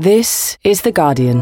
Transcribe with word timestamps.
This 0.00 0.56
is 0.64 0.80
The 0.80 0.92
Guardian. 0.92 1.40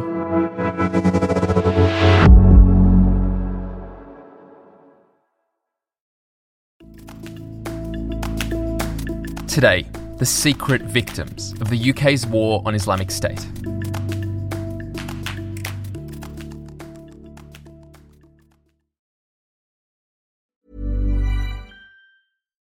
Today, 9.47 9.87
the 10.17 10.27
secret 10.27 10.83
victims 10.83 11.53
of 11.61 11.71
the 11.71 11.91
UK's 11.91 12.27
war 12.27 12.61
on 12.67 12.75
Islamic 12.75 13.13
State. 13.13 13.47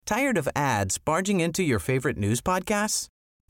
Tired 0.06 0.38
of 0.38 0.48
ads 0.54 0.98
barging 0.98 1.40
into 1.40 1.64
your 1.64 1.80
favorite 1.80 2.16
news 2.16 2.40
podcasts? 2.40 3.08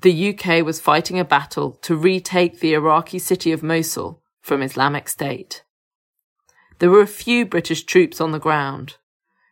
the 0.00 0.34
UK 0.34 0.64
was 0.64 0.80
fighting 0.80 1.18
a 1.18 1.24
battle 1.24 1.72
to 1.82 1.96
retake 1.96 2.60
the 2.60 2.74
Iraqi 2.74 3.18
city 3.18 3.52
of 3.52 3.62
Mosul 3.62 4.22
from 4.40 4.62
Islamic 4.62 5.08
State. 5.08 5.64
There 6.78 6.90
were 6.90 7.00
a 7.00 7.06
few 7.06 7.46
British 7.46 7.84
troops 7.84 8.20
on 8.20 8.32
the 8.32 8.38
ground, 8.38 8.96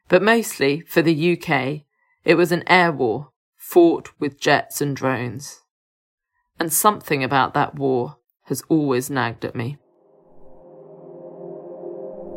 but 0.08 0.22
mostly 0.22 0.80
for 0.80 1.00
the 1.00 1.32
UK, 1.32 1.84
it 2.24 2.34
was 2.34 2.52
an 2.52 2.62
air 2.66 2.92
war 2.92 3.30
fought 3.56 4.10
with 4.18 4.38
jets 4.38 4.82
and 4.82 4.94
drones. 4.94 5.62
And 6.60 6.72
something 6.72 7.24
about 7.24 7.54
that 7.54 7.74
war 7.74 8.18
has 8.44 8.62
always 8.68 9.08
nagged 9.08 9.44
at 9.44 9.56
me. 9.56 9.78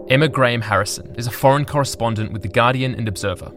Emma 0.10 0.30
Graham 0.30 0.62
Harrison 0.62 1.14
is 1.16 1.28
a 1.28 1.32
foreign 1.32 1.66
correspondent 1.66 2.32
with 2.32 2.42
The 2.42 2.48
Guardian 2.48 2.96
and 2.96 3.10
Observer. 3.10 3.52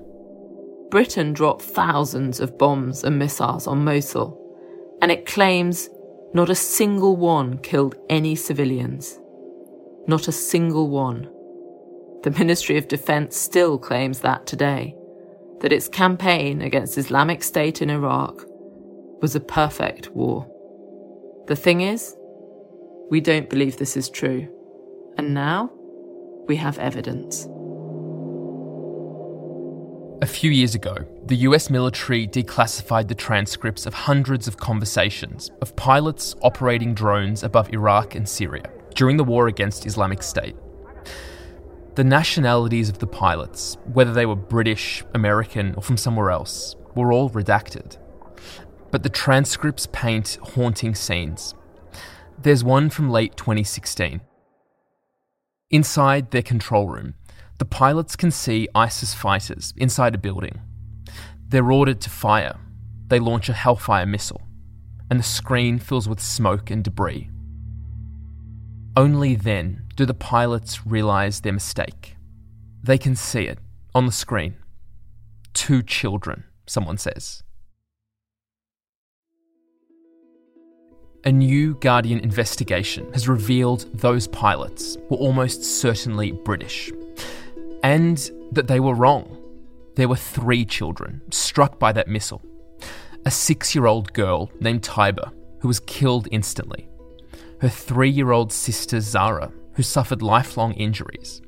Britain 0.90 1.32
dropped 1.32 1.62
thousands 1.62 2.40
of 2.40 2.58
bombs 2.58 3.04
and 3.04 3.16
missiles 3.16 3.68
on 3.68 3.84
Mosul, 3.84 4.39
and 5.02 5.10
it 5.10 5.26
claims 5.26 5.88
not 6.32 6.50
a 6.50 6.54
single 6.54 7.16
one 7.16 7.58
killed 7.58 7.96
any 8.08 8.34
civilians. 8.36 9.18
Not 10.06 10.28
a 10.28 10.32
single 10.32 10.88
one. 10.88 11.28
The 12.22 12.30
Ministry 12.30 12.76
of 12.76 12.88
Defence 12.88 13.36
still 13.36 13.78
claims 13.78 14.20
that 14.20 14.46
today, 14.46 14.94
that 15.60 15.72
its 15.72 15.88
campaign 15.88 16.62
against 16.62 16.98
Islamic 16.98 17.42
State 17.42 17.82
in 17.82 17.90
Iraq 17.90 18.44
was 19.20 19.34
a 19.34 19.40
perfect 19.40 20.10
war. 20.10 20.46
The 21.46 21.56
thing 21.56 21.80
is, 21.80 22.14
we 23.10 23.20
don't 23.20 23.50
believe 23.50 23.76
this 23.76 23.96
is 23.96 24.08
true. 24.08 24.48
And 25.18 25.34
now, 25.34 25.70
we 26.46 26.56
have 26.56 26.78
evidence. 26.78 27.48
A 30.22 30.26
few 30.26 30.50
years 30.50 30.74
ago, 30.74 30.94
the 31.24 31.36
US 31.48 31.70
military 31.70 32.28
declassified 32.28 33.08
the 33.08 33.14
transcripts 33.14 33.86
of 33.86 33.94
hundreds 33.94 34.46
of 34.46 34.58
conversations 34.58 35.50
of 35.62 35.74
pilots 35.76 36.34
operating 36.42 36.92
drones 36.92 37.42
above 37.42 37.72
Iraq 37.72 38.14
and 38.16 38.28
Syria 38.28 38.70
during 38.94 39.16
the 39.16 39.24
war 39.24 39.48
against 39.48 39.86
Islamic 39.86 40.22
State. 40.22 40.56
The 41.94 42.04
nationalities 42.04 42.90
of 42.90 42.98
the 42.98 43.06
pilots, 43.06 43.78
whether 43.94 44.12
they 44.12 44.26
were 44.26 44.36
British, 44.36 45.02
American, 45.14 45.74
or 45.74 45.82
from 45.82 45.96
somewhere 45.96 46.30
else, 46.30 46.76
were 46.94 47.14
all 47.14 47.30
redacted. 47.30 47.96
But 48.90 49.02
the 49.02 49.08
transcripts 49.08 49.88
paint 49.90 50.36
haunting 50.54 50.94
scenes. 50.94 51.54
There's 52.38 52.62
one 52.62 52.90
from 52.90 53.08
late 53.08 53.38
2016. 53.38 54.20
Inside 55.70 56.30
their 56.30 56.42
control 56.42 56.88
room, 56.88 57.14
the 57.60 57.66
pilots 57.66 58.16
can 58.16 58.30
see 58.30 58.66
ISIS 58.74 59.12
fighters 59.12 59.74
inside 59.76 60.14
a 60.14 60.18
building. 60.18 60.62
They're 61.46 61.70
ordered 61.70 62.00
to 62.00 62.08
fire. 62.10 62.58
They 63.08 63.18
launch 63.18 63.50
a 63.50 63.52
Hellfire 63.52 64.06
missile, 64.06 64.40
and 65.10 65.18
the 65.20 65.24
screen 65.24 65.78
fills 65.78 66.08
with 66.08 66.20
smoke 66.20 66.70
and 66.70 66.82
debris. 66.82 67.28
Only 68.96 69.34
then 69.34 69.82
do 69.94 70.06
the 70.06 70.14
pilots 70.14 70.86
realise 70.86 71.40
their 71.40 71.52
mistake. 71.52 72.16
They 72.82 72.96
can 72.96 73.14
see 73.14 73.42
it 73.42 73.58
on 73.94 74.06
the 74.06 74.12
screen. 74.12 74.56
Two 75.52 75.82
children, 75.82 76.44
someone 76.66 76.96
says. 76.96 77.42
A 81.26 81.30
new 81.30 81.74
Guardian 81.74 82.20
investigation 82.20 83.12
has 83.12 83.28
revealed 83.28 83.84
those 83.92 84.26
pilots 84.26 84.96
were 85.10 85.18
almost 85.18 85.62
certainly 85.62 86.32
British 86.32 86.90
and 87.82 88.30
that 88.52 88.66
they 88.68 88.80
were 88.80 88.94
wrong. 88.94 89.36
There 89.96 90.08
were 90.08 90.16
three 90.16 90.64
children 90.64 91.22
struck 91.30 91.78
by 91.78 91.92
that 91.92 92.08
missile 92.08 92.42
a 93.26 93.30
six 93.30 93.74
year 93.74 93.86
old 93.86 94.12
girl 94.12 94.50
named 94.60 94.82
Taiba, 94.82 95.30
who 95.60 95.68
was 95.68 95.80
killed 95.80 96.26
instantly, 96.30 96.88
her 97.60 97.68
three 97.68 98.08
year 98.08 98.32
old 98.32 98.52
sister 98.52 99.00
Zara, 99.00 99.52
who 99.74 99.82
suffered 99.82 100.22
lifelong 100.22 100.72
injuries, 100.72 101.42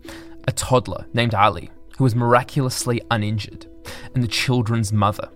a 0.47 0.53
toddler 0.53 1.07
named 1.15 1.35
Ali, 1.35 1.71
who 1.97 2.05
was 2.05 2.15
miraculously 2.15 3.01
uninjured, 3.11 3.67
and 4.15 4.23
the 4.23 4.29
children's 4.29 4.93
mother, 4.93 5.29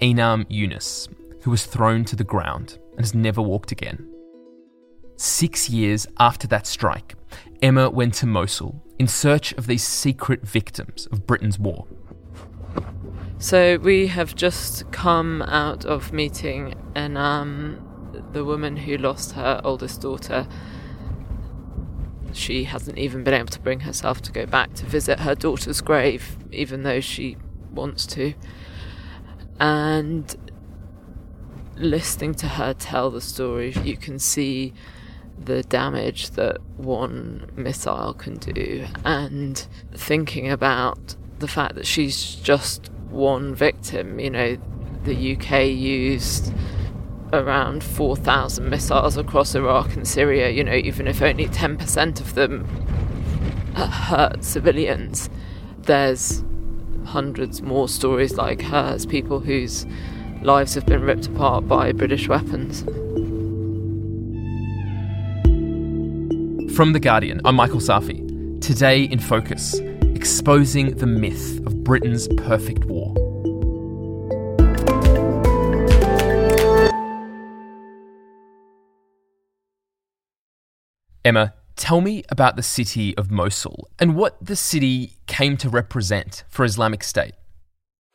Enam 0.00 0.46
Yunus, 0.48 1.08
who 1.42 1.50
was 1.50 1.66
thrown 1.66 2.04
to 2.04 2.16
the 2.16 2.24
ground 2.24 2.78
and 2.92 3.00
has 3.00 3.14
never 3.14 3.42
walked 3.42 3.72
again. 3.72 4.06
Six 5.16 5.68
years 5.68 6.06
after 6.18 6.46
that 6.48 6.66
strike, 6.66 7.14
Emma 7.60 7.90
went 7.90 8.14
to 8.14 8.26
Mosul 8.26 8.82
in 9.00 9.08
search 9.08 9.52
of 9.54 9.66
these 9.66 9.82
secret 9.82 10.42
victims 10.42 11.06
of 11.10 11.26
Britain's 11.26 11.58
war. 11.58 11.86
So 13.38 13.78
we 13.78 14.08
have 14.08 14.34
just 14.34 14.92
come 14.92 15.40
out 15.40 15.86
of 15.86 16.12
meeting 16.12 16.74
and 16.94 17.16
um, 17.16 17.80
the 18.32 18.44
woman 18.44 18.76
who 18.76 18.98
lost 18.98 19.32
her 19.32 19.58
oldest 19.64 20.02
daughter. 20.02 20.46
She 22.34 22.64
hasn't 22.64 22.98
even 22.98 23.24
been 23.24 23.32
able 23.32 23.48
to 23.48 23.60
bring 23.60 23.80
herself 23.80 24.20
to 24.20 24.32
go 24.32 24.44
back 24.44 24.74
to 24.74 24.84
visit 24.84 25.20
her 25.20 25.34
daughter's 25.34 25.80
grave, 25.80 26.36
even 26.52 26.82
though 26.82 27.00
she 27.00 27.38
wants 27.72 28.04
to. 28.08 28.34
And 29.58 30.36
listening 31.76 32.34
to 32.34 32.48
her 32.48 32.74
tell 32.74 33.10
the 33.10 33.22
story, 33.22 33.72
you 33.82 33.96
can 33.96 34.18
see 34.18 34.74
the 35.44 35.62
damage 35.64 36.30
that 36.30 36.58
one 36.76 37.50
missile 37.56 38.14
can 38.14 38.36
do, 38.36 38.86
and 39.04 39.66
thinking 39.92 40.50
about 40.50 41.16
the 41.38 41.48
fact 41.48 41.74
that 41.74 41.86
she's 41.86 42.34
just 42.36 42.90
one 43.08 43.54
victim. 43.54 44.20
You 44.20 44.30
know, 44.30 44.56
the 45.04 45.36
UK 45.36 45.66
used 45.68 46.52
around 47.32 47.82
4,000 47.82 48.68
missiles 48.68 49.16
across 49.16 49.54
Iraq 49.54 49.94
and 49.94 50.06
Syria, 50.06 50.50
you 50.50 50.64
know, 50.64 50.74
even 50.74 51.06
if 51.06 51.22
only 51.22 51.46
10% 51.46 52.20
of 52.20 52.34
them 52.34 52.64
hurt 53.74 54.44
civilians, 54.44 55.30
there's 55.82 56.44
hundreds 57.06 57.62
more 57.62 57.88
stories 57.88 58.34
like 58.36 58.60
hers, 58.60 59.06
people 59.06 59.40
whose 59.40 59.86
lives 60.42 60.74
have 60.74 60.86
been 60.86 61.02
ripped 61.02 61.28
apart 61.28 61.66
by 61.66 61.92
British 61.92 62.28
weapons. 62.28 62.84
From 66.74 66.92
The 66.92 67.00
Guardian, 67.00 67.40
I'm 67.44 67.56
Michael 67.56 67.80
Safi. 67.80 68.60
Today 68.60 69.02
in 69.02 69.18
Focus, 69.18 69.80
exposing 70.14 70.96
the 70.96 71.06
myth 71.06 71.58
of 71.66 71.82
Britain's 71.82 72.28
perfect 72.36 72.84
war. 72.84 73.12
Emma, 81.24 81.54
tell 81.76 82.00
me 82.00 82.22
about 82.30 82.54
the 82.54 82.62
city 82.62 83.16
of 83.18 83.30
Mosul 83.30 83.88
and 83.98 84.14
what 84.14 84.42
the 84.42 84.56
city 84.56 85.18
came 85.26 85.56
to 85.58 85.68
represent 85.68 86.44
for 86.48 86.64
Islamic 86.64 87.02
State. 87.02 87.34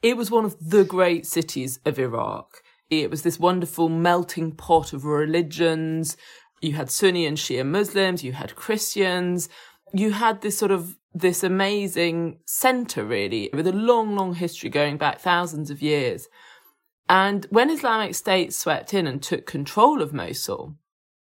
It 0.02 0.16
was 0.16 0.32
one 0.32 0.46
of 0.46 0.56
the 0.60 0.86
great 0.86 1.28
cities 1.28 1.80
of 1.86 2.00
Iraq. 2.00 2.62
It 2.90 3.10
was 3.10 3.24
this 3.24 3.40
wonderful 3.40 3.90
melting 3.90 4.52
pot 4.52 4.94
of 4.94 5.06
religions. 5.06 6.16
You 6.62 6.74
had 6.74 6.90
Sunni 6.90 7.26
and 7.26 7.38
Shia 7.38 7.66
Muslims, 7.66 8.24
you 8.24 8.34
had 8.34 8.56
Christians, 8.56 9.50
you 9.94 10.12
had 10.12 10.42
this 10.42 10.58
sort 10.58 10.72
of 10.72 10.98
this 11.14 11.44
amazing 11.44 12.40
center 12.46 13.06
really 13.06 13.50
with 13.54 13.68
a 13.68 13.72
long, 13.72 14.16
long 14.16 14.34
history 14.34 14.70
going 14.70 14.98
back 14.98 15.20
thousands 15.20 15.70
of 15.70 15.82
years. 15.82 16.28
And 17.08 17.46
when 17.50 17.70
Islamic 17.70 18.16
State 18.16 18.54
swept 18.54 18.94
in 18.94 19.08
and 19.08 19.22
took 19.22 19.46
control 19.46 20.02
of 20.02 20.14
Mosul, 20.14 20.76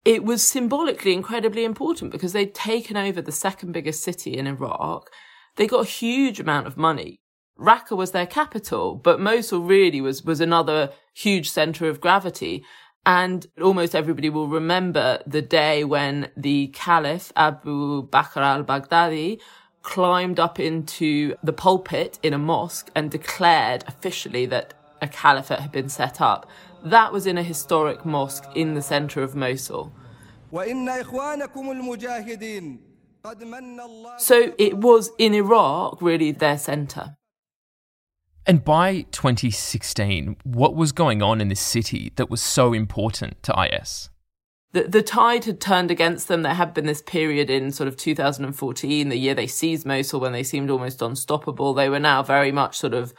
it 0.05 0.25
was 0.25 0.47
symbolically 0.47 1.13
incredibly 1.13 1.65
important 1.65 2.13
because 2.13 2.33
they'd 2.33 2.55
taken 2.55 2.97
over 2.97 3.21
the 3.21 3.33
second 3.33 3.73
biggest 3.73 4.03
city 4.03 4.37
in 4.37 4.47
Iraq. 4.47 5.11
They 5.57 5.67
got 5.67 5.87
a 5.87 5.91
huge 5.91 6.41
amount 6.41 6.67
of 6.67 6.77
money. 6.77 7.21
Raqqa 7.59 7.97
was 7.97 8.13
their 8.13 8.27
capital, 8.27 8.95
but 8.95 9.21
Mosul 9.21 9.61
really 9.61 10.01
was, 10.01 10.25
was 10.25 10.41
another 10.41 10.93
huge 11.15 11.51
center 11.51 11.89
of 11.89 12.01
gravity. 12.01 12.65
And 13.07 13.47
almost 13.61 13.95
everybody 13.95 14.29
will 14.29 14.49
remember 14.49 15.23
the 15.27 15.43
day 15.43 15.85
when 15.85 16.31
the 16.37 16.69
Caliph 16.69 17.33
Abu 17.35 18.07
Bakr 18.09 18.43
al-Baghdadi 18.43 19.41
climbed 19.83 20.39
up 20.39 20.61
into 20.61 21.35
the 21.43 21.53
pulpit 21.53 22.19
in 22.23 22.35
a 22.35 22.39
mosque 22.39 22.91
and 22.95 23.11
declared 23.11 23.85
officially 23.89 24.45
that 24.47 24.75
a 25.01 25.09
caliphate 25.09 25.61
had 25.61 25.73
been 25.73 25.89
set 25.89 26.21
up. 26.21 26.49
That 26.85 27.13
was 27.13 27.27
in 27.27 27.39
a 27.39 27.43
historic 27.43 28.05
mosque 28.05 28.45
in 28.55 28.75
the 28.75 28.83
center 28.83 29.23
of 29.23 29.35
Mosul. 29.35 29.93
So 34.19 34.55
it 34.59 34.77
was 34.77 35.11
in 35.19 35.35
Iraq 35.35 36.03
really 36.03 36.33
their 36.33 36.59
center. 36.59 37.17
And 38.47 38.65
by 38.65 39.03
2016, 39.13 40.37
what 40.45 40.75
was 40.75 40.93
going 40.93 41.23
on 41.23 41.41
in 41.41 41.49
this 41.49 41.61
city 41.61 42.13
that 42.17 42.31
was 42.31 42.41
so 42.41 42.73
important 42.73 43.43
to 43.45 43.69
IS? 43.73 44.09
The, 44.73 44.85
the 44.85 45.03
tide 45.03 45.45
had 45.45 45.61
turned 45.61 45.91
against 45.91 46.29
them. 46.29 46.43
There 46.43 46.55
had 46.55 46.75
been 46.75 46.87
this 46.87 47.03
period 47.03 47.51
in 47.51 47.73
sort 47.73 47.89
of 47.89 47.97
2014, 47.97 49.09
the 49.09 49.17
year 49.17 49.35
they 49.35 49.49
seized 49.49 49.85
Mosul, 49.85 50.21
when 50.21 50.33
they 50.33 50.45
seemed 50.45 50.71
almost 50.71 51.03
unstoppable. 51.03 51.75
They 51.75 51.89
were 51.89 51.99
now 51.99 52.23
very 52.23 52.53
much 52.53 52.79
sort 52.79 52.95
of 52.95 53.13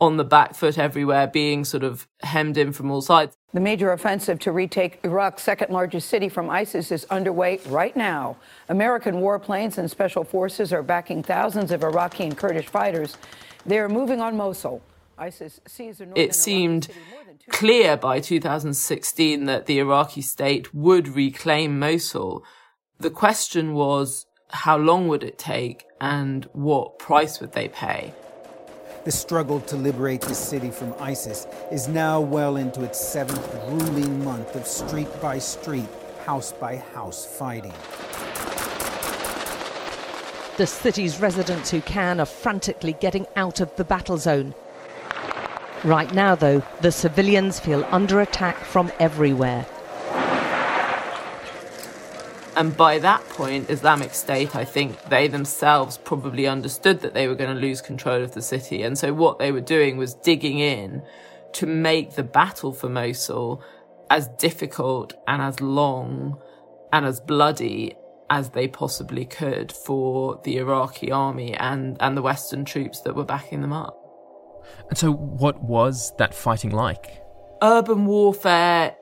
on 0.00 0.16
the 0.16 0.24
back 0.24 0.54
foot 0.54 0.78
everywhere, 0.78 1.26
being 1.26 1.64
sort 1.64 1.82
of 1.82 2.06
hemmed 2.22 2.58
in 2.58 2.72
from 2.72 2.90
all 2.90 3.00
sides. 3.00 3.36
The 3.54 3.60
major 3.60 3.92
offensive 3.92 4.38
to 4.40 4.52
retake 4.52 5.00
Iraq's 5.02 5.42
second 5.42 5.72
largest 5.72 6.08
city 6.08 6.28
from 6.28 6.50
ISIS 6.50 6.92
is 6.92 7.06
underway 7.08 7.60
right 7.66 7.96
now. 7.96 8.36
American 8.68 9.16
warplanes 9.16 9.78
and 9.78 9.90
special 9.90 10.24
forces 10.24 10.72
are 10.72 10.82
backing 10.82 11.22
thousands 11.22 11.70
of 11.70 11.82
Iraqi 11.82 12.24
and 12.24 12.36
Kurdish 12.36 12.66
fighters. 12.66 13.16
They're 13.64 13.88
moving 13.88 14.20
on 14.20 14.36
Mosul. 14.36 14.82
ISIS 15.18 15.60
sees 15.66 16.02
it 16.14 16.34
seemed 16.34 16.88
clear 17.50 17.96
by 17.96 18.20
2016 18.20 19.46
that 19.46 19.64
the 19.64 19.78
Iraqi 19.78 20.20
state 20.20 20.74
would 20.74 21.08
reclaim 21.08 21.78
Mosul. 21.78 22.44
The 22.98 23.10
question 23.10 23.72
was 23.72 24.26
how 24.50 24.76
long 24.76 25.08
would 25.08 25.24
it 25.24 25.38
take 25.38 25.84
and 26.00 26.44
what 26.52 26.98
price 26.98 27.40
would 27.40 27.52
they 27.52 27.68
pay? 27.68 28.12
The 29.06 29.12
struggle 29.12 29.60
to 29.60 29.76
liberate 29.76 30.20
the 30.20 30.34
city 30.34 30.68
from 30.68 30.92
ISIS 30.98 31.46
is 31.70 31.86
now 31.86 32.20
well 32.20 32.56
into 32.56 32.82
its 32.82 32.98
seventh 33.00 33.48
grueling 33.68 34.24
month 34.24 34.56
of 34.56 34.66
street 34.66 35.06
by 35.22 35.38
street, 35.38 35.88
house 36.24 36.50
by 36.50 36.78
house 36.78 37.24
fighting. 37.24 37.72
The 40.56 40.66
city's 40.66 41.20
residents 41.20 41.70
who 41.70 41.82
can 41.82 42.18
are 42.18 42.26
frantically 42.26 42.94
getting 42.94 43.28
out 43.36 43.60
of 43.60 43.72
the 43.76 43.84
battle 43.84 44.18
zone. 44.18 44.56
Right 45.84 46.12
now, 46.12 46.34
though, 46.34 46.64
the 46.80 46.90
civilians 46.90 47.60
feel 47.60 47.86
under 47.92 48.22
attack 48.22 48.56
from 48.56 48.90
everywhere. 48.98 49.66
And 52.56 52.74
by 52.74 52.98
that 53.00 53.22
point, 53.28 53.68
Islamic 53.68 54.14
State, 54.14 54.56
I 54.56 54.64
think 54.64 55.00
they 55.10 55.28
themselves 55.28 55.98
probably 55.98 56.46
understood 56.46 57.00
that 57.00 57.12
they 57.12 57.28
were 57.28 57.34
going 57.34 57.54
to 57.54 57.60
lose 57.60 57.82
control 57.82 58.22
of 58.22 58.32
the 58.32 58.40
city. 58.40 58.82
And 58.82 58.96
so 58.96 59.12
what 59.12 59.38
they 59.38 59.52
were 59.52 59.60
doing 59.60 59.98
was 59.98 60.14
digging 60.14 60.58
in 60.58 61.02
to 61.52 61.66
make 61.66 62.14
the 62.14 62.22
battle 62.22 62.72
for 62.72 62.88
Mosul 62.88 63.62
as 64.08 64.28
difficult 64.38 65.12
and 65.28 65.42
as 65.42 65.60
long 65.60 66.40
and 66.92 67.04
as 67.04 67.20
bloody 67.20 67.94
as 68.30 68.50
they 68.50 68.66
possibly 68.68 69.26
could 69.26 69.70
for 69.70 70.40
the 70.44 70.56
Iraqi 70.56 71.12
army 71.12 71.52
and, 71.54 71.98
and 72.00 72.16
the 72.16 72.22
Western 72.22 72.64
troops 72.64 73.00
that 73.02 73.14
were 73.14 73.24
backing 73.24 73.60
them 73.60 73.72
up. 73.72 74.02
And 74.88 74.98
so, 74.98 75.12
what 75.12 75.62
was 75.62 76.12
that 76.18 76.34
fighting 76.34 76.70
like? 76.70 77.22
Urban 77.62 78.06
warfare 78.06 78.96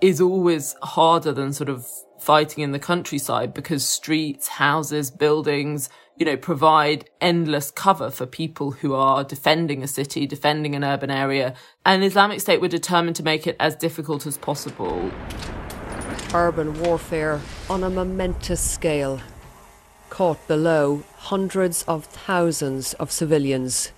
is 0.00 0.20
always 0.20 0.76
harder 0.82 1.32
than 1.32 1.52
sort 1.52 1.68
of 1.68 1.86
fighting 2.20 2.62
in 2.62 2.72
the 2.72 2.78
countryside 2.78 3.54
because 3.54 3.84
streets, 3.84 4.48
houses, 4.48 5.10
buildings, 5.10 5.88
you 6.16 6.26
know, 6.26 6.36
provide 6.36 7.08
endless 7.20 7.70
cover 7.70 8.10
for 8.10 8.26
people 8.26 8.72
who 8.72 8.94
are 8.94 9.24
defending 9.24 9.82
a 9.82 9.88
city, 9.88 10.26
defending 10.26 10.74
an 10.74 10.84
urban 10.84 11.10
area. 11.10 11.54
And 11.84 12.04
Islamic 12.04 12.40
State 12.40 12.60
were 12.60 12.68
determined 12.68 13.16
to 13.16 13.22
make 13.22 13.46
it 13.46 13.56
as 13.58 13.74
difficult 13.74 14.26
as 14.26 14.36
possible. 14.36 15.10
Urban 16.34 16.78
warfare 16.82 17.40
on 17.68 17.82
a 17.82 17.90
momentous 17.90 18.60
scale. 18.60 19.20
Caught 20.10 20.46
below 20.46 21.02
hundreds 21.16 21.82
of 21.84 22.04
thousands 22.04 22.94
of 22.94 23.10
civilians 23.10 23.92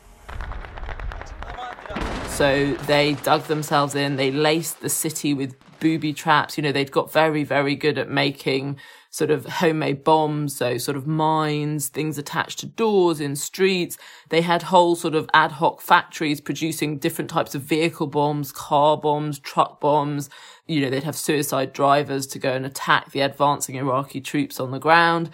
so 2.33 2.73
they 2.87 3.13
dug 3.23 3.45
themselves 3.45 3.95
in, 3.95 4.17
they 4.17 4.31
laced 4.31 4.81
the 4.81 4.89
city 4.89 5.35
with 5.35 5.55
booby 5.83 6.13
traps. 6.13 6.57
You 6.57 6.63
know, 6.63 6.71
they'd 6.71 6.93
got 6.93 7.13
very, 7.13 7.43
very 7.43 7.75
good 7.75 7.99
at 7.99 8.09
making 8.09 8.79
sort 9.11 9.33
of 9.33 9.45
homemade 9.45 10.05
bombs, 10.05 10.55
so 10.57 10.79
sort 10.79 10.97
of 10.97 11.09
mines, 11.09 11.89
things 11.89 12.17
attached 12.17 12.61
to 12.61 12.67
doors 12.67 13.21
in 13.21 13.35
streets. 13.35 13.99
They 14.29 14.43
had 14.43 14.63
whole 14.63 14.95
sort 14.95 15.17
of 15.17 15.29
ad 15.35 15.53
hoc 15.53 15.81
factories 15.81 16.41
producing 16.41 16.99
different 16.99 17.29
types 17.31 17.57
of 17.57 17.63
vehicle 17.63 18.07
bombs, 18.07 18.53
car 18.53 18.97
bombs, 18.97 19.41
truck 19.41 19.81
bombs. 19.81 20.31
You 20.67 20.81
know, 20.83 20.89
they'd 20.89 21.03
have 21.03 21.17
suicide 21.17 21.73
drivers 21.73 22.29
to 22.29 22.39
go 22.39 22.53
and 22.53 22.65
attack 22.65 23.11
the 23.11 23.21
advancing 23.21 23.75
Iraqi 23.75 24.21
troops 24.21 24.61
on 24.61 24.71
the 24.71 24.79
ground. 24.79 25.31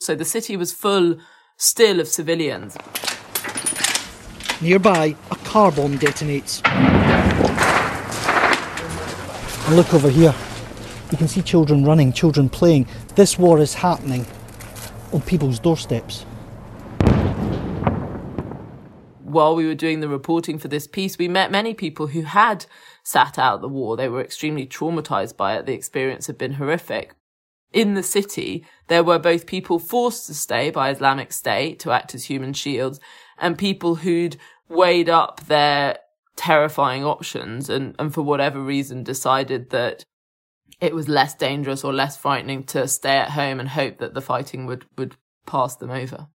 So 0.00 0.16
the 0.16 0.24
city 0.24 0.56
was 0.56 0.72
full 0.72 1.18
still 1.56 2.00
of 2.00 2.08
civilians. 2.08 2.76
Nearby, 4.60 5.14
a 5.30 5.36
car 5.36 5.70
bomb 5.70 5.98
detonates. 5.98 6.62
And 9.66 9.76
look 9.76 9.94
over 9.94 10.10
here. 10.10 10.34
You 11.10 11.16
can 11.16 11.26
see 11.26 11.40
children 11.40 11.84
running, 11.84 12.12
children 12.12 12.48
playing. 12.48 12.86
This 13.14 13.38
war 13.38 13.60
is 13.60 13.72
happening 13.74 14.26
on 15.12 15.22
people's 15.22 15.58
doorsteps. 15.58 16.26
While 19.22 19.56
we 19.56 19.66
were 19.66 19.74
doing 19.74 20.00
the 20.00 20.08
reporting 20.08 20.58
for 20.58 20.68
this 20.68 20.86
piece, 20.86 21.16
we 21.16 21.28
met 21.28 21.50
many 21.50 21.72
people 21.72 22.08
who 22.08 22.22
had 22.22 22.66
sat 23.02 23.38
out 23.38 23.62
the 23.62 23.68
war. 23.68 23.96
They 23.96 24.08
were 24.08 24.20
extremely 24.20 24.66
traumatized 24.66 25.36
by 25.36 25.56
it. 25.56 25.66
The 25.66 25.72
experience 25.72 26.26
had 26.26 26.36
been 26.36 26.52
horrific. 26.52 27.14
In 27.72 27.94
the 27.94 28.02
city, 28.02 28.66
there 28.88 29.02
were 29.02 29.18
both 29.18 29.46
people 29.46 29.78
forced 29.78 30.26
to 30.26 30.34
stay 30.34 30.70
by 30.70 30.90
Islamic 30.90 31.32
State 31.32 31.80
to 31.80 31.90
act 31.90 32.14
as 32.14 32.26
human 32.26 32.52
shields 32.52 33.00
and 33.38 33.58
people 33.58 33.96
who'd 33.96 34.36
weighed 34.68 35.08
up 35.08 35.40
their 35.46 35.98
terrifying 36.36 37.04
options 37.04 37.68
and, 37.70 37.94
and 37.98 38.12
for 38.12 38.22
whatever 38.22 38.60
reason 38.60 39.02
decided 39.02 39.70
that 39.70 40.04
it 40.80 40.94
was 40.94 41.08
less 41.08 41.34
dangerous 41.34 41.84
or 41.84 41.92
less 41.92 42.16
frightening 42.16 42.64
to 42.64 42.88
stay 42.88 43.16
at 43.16 43.30
home 43.30 43.60
and 43.60 43.70
hope 43.70 43.98
that 43.98 44.14
the 44.14 44.20
fighting 44.20 44.66
would, 44.66 44.86
would 44.96 45.16
pass 45.46 45.76
them 45.76 45.90
over. 45.90 46.28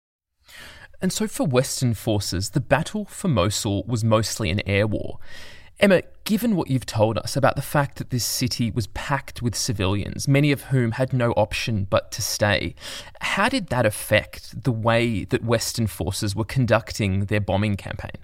And 1.01 1.13
so, 1.13 1.27
for 1.27 1.47
Western 1.47 1.95
forces, 1.95 2.51
the 2.51 2.61
battle 2.61 3.05
for 3.05 3.29
Mosul 3.29 3.85
was 3.87 4.03
mostly 4.03 4.51
an 4.51 4.67
air 4.67 4.87
war. 4.87 5.19
Emma, 5.79 6.01
given 6.25 6.57
what 6.57 6.71
you've 6.71 6.87
told 6.87 7.19
us 7.19 7.37
about 7.37 7.55
the 7.55 7.61
fact 7.61 7.99
that 7.99 8.09
this 8.09 8.25
city 8.25 8.71
was 8.71 8.87
packed 8.89 9.43
with 9.43 9.55
civilians, 9.55 10.27
many 10.27 10.51
of 10.51 10.65
whom 10.65 10.93
had 10.93 11.13
no 11.13 11.33
option 11.33 11.87
but 11.91 12.11
to 12.13 12.23
stay, 12.23 12.75
how 13.21 13.51
did 13.51 13.67
that 13.67 13.85
affect 13.85 14.65
the 14.65 14.73
way 14.73 15.25
that 15.25 15.45
Western 15.45 15.87
forces 15.87 16.35
were 16.35 16.45
conducting 16.45 17.27
their 17.27 17.43
bombing 17.43 17.77
campaign? 17.77 18.17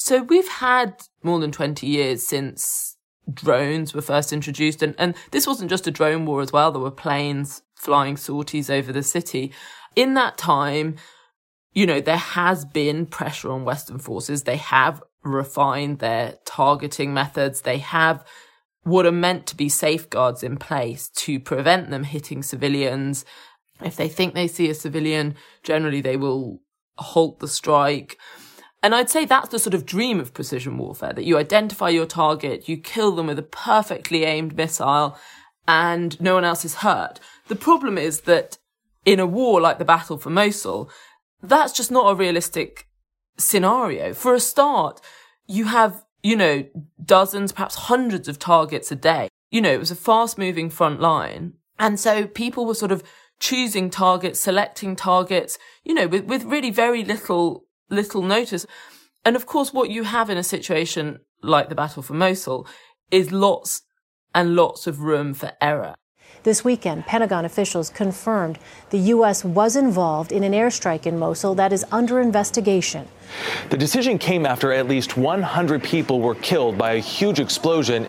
So 0.00 0.22
we've 0.22 0.48
had 0.48 1.02
more 1.22 1.38
than 1.38 1.52
20 1.52 1.86
years 1.86 2.26
since 2.26 2.96
drones 3.30 3.92
were 3.92 4.00
first 4.00 4.32
introduced, 4.32 4.82
and, 4.82 4.94
and 4.96 5.14
this 5.30 5.46
wasn't 5.46 5.68
just 5.68 5.86
a 5.86 5.90
drone 5.90 6.24
war 6.24 6.40
as 6.40 6.50
well, 6.50 6.72
there 6.72 6.80
were 6.80 6.90
planes 6.90 7.60
flying 7.74 8.16
sorties 8.16 8.70
over 8.70 8.92
the 8.94 9.02
city. 9.02 9.52
In 9.94 10.14
that 10.14 10.38
time, 10.38 10.96
you 11.74 11.84
know, 11.84 12.00
there 12.00 12.16
has 12.16 12.64
been 12.64 13.04
pressure 13.04 13.52
on 13.52 13.66
Western 13.66 13.98
forces. 13.98 14.44
They 14.44 14.56
have 14.56 15.02
refined 15.22 15.98
their 15.98 16.38
targeting 16.46 17.12
methods. 17.12 17.60
They 17.60 17.78
have 17.78 18.24
what 18.84 19.04
are 19.04 19.12
meant 19.12 19.46
to 19.48 19.56
be 19.56 19.68
safeguards 19.68 20.42
in 20.42 20.56
place 20.56 21.10
to 21.16 21.38
prevent 21.38 21.90
them 21.90 22.04
hitting 22.04 22.42
civilians. 22.42 23.26
If 23.82 23.96
they 23.96 24.08
think 24.08 24.32
they 24.32 24.48
see 24.48 24.70
a 24.70 24.74
civilian, 24.74 25.34
generally 25.62 26.00
they 26.00 26.16
will 26.16 26.62
halt 26.96 27.40
the 27.40 27.48
strike. 27.48 28.16
And 28.82 28.94
I'd 28.94 29.10
say 29.10 29.24
that's 29.24 29.50
the 29.50 29.58
sort 29.58 29.74
of 29.74 29.84
dream 29.84 30.20
of 30.20 30.32
precision 30.32 30.78
warfare 30.78 31.12
that 31.12 31.24
you 31.24 31.36
identify 31.36 31.90
your 31.90 32.06
target, 32.06 32.68
you 32.68 32.78
kill 32.78 33.12
them 33.12 33.26
with 33.26 33.38
a 33.38 33.42
perfectly 33.42 34.24
aimed 34.24 34.56
missile, 34.56 35.18
and 35.68 36.18
no 36.20 36.34
one 36.34 36.44
else 36.44 36.64
is 36.64 36.76
hurt. 36.76 37.20
The 37.48 37.56
problem 37.56 37.98
is 37.98 38.22
that 38.22 38.58
in 39.04 39.20
a 39.20 39.26
war 39.26 39.60
like 39.60 39.78
the 39.78 39.84
Battle 39.84 40.18
for 40.18 40.30
Mosul, 40.30 40.90
that's 41.42 41.72
just 41.72 41.90
not 41.90 42.10
a 42.10 42.14
realistic 42.14 42.86
scenario. 43.38 44.14
For 44.14 44.34
a 44.34 44.40
start, 44.40 45.00
you 45.46 45.66
have, 45.66 46.04
you 46.22 46.36
know, 46.36 46.64
dozens, 47.04 47.52
perhaps 47.52 47.74
hundreds 47.74 48.28
of 48.28 48.38
targets 48.38 48.90
a 48.90 48.96
day. 48.96 49.28
you 49.50 49.60
know, 49.60 49.72
it 49.72 49.80
was 49.80 49.90
a 49.90 49.96
fast 49.96 50.38
moving 50.38 50.70
front 50.70 51.00
line. 51.00 51.54
And 51.78 51.98
so 51.98 52.26
people 52.26 52.66
were 52.66 52.74
sort 52.74 52.92
of 52.92 53.02
choosing 53.40 53.90
targets, 53.90 54.38
selecting 54.38 54.94
targets, 54.96 55.58
you 55.82 55.94
know, 55.94 56.06
with, 56.06 56.24
with 56.24 56.44
really 56.44 56.70
very 56.70 57.04
little, 57.04 57.64
little 57.90 58.22
notice. 58.22 58.66
And 59.24 59.36
of 59.36 59.46
course, 59.46 59.72
what 59.72 59.90
you 59.90 60.04
have 60.04 60.30
in 60.30 60.38
a 60.38 60.42
situation 60.42 61.18
like 61.42 61.68
the 61.68 61.74
battle 61.74 62.02
for 62.02 62.14
Mosul 62.14 62.66
is 63.10 63.32
lots 63.32 63.82
and 64.34 64.54
lots 64.54 64.86
of 64.86 65.00
room 65.00 65.34
for 65.34 65.52
error. 65.60 65.94
This 66.42 66.64
weekend, 66.64 67.04
Pentagon 67.04 67.44
officials 67.44 67.90
confirmed 67.90 68.58
the 68.88 68.98
U.S. 68.98 69.44
was 69.44 69.76
involved 69.76 70.32
in 70.32 70.42
an 70.42 70.52
airstrike 70.52 71.04
in 71.04 71.18
Mosul 71.18 71.54
that 71.56 71.70
is 71.70 71.84
under 71.92 72.18
investigation. 72.18 73.06
The 73.68 73.76
decision 73.76 74.18
came 74.18 74.46
after 74.46 74.72
at 74.72 74.88
least 74.88 75.18
100 75.18 75.82
people 75.82 76.20
were 76.20 76.34
killed 76.36 76.78
by 76.78 76.92
a 76.92 76.98
huge 76.98 77.40
explosion. 77.40 78.06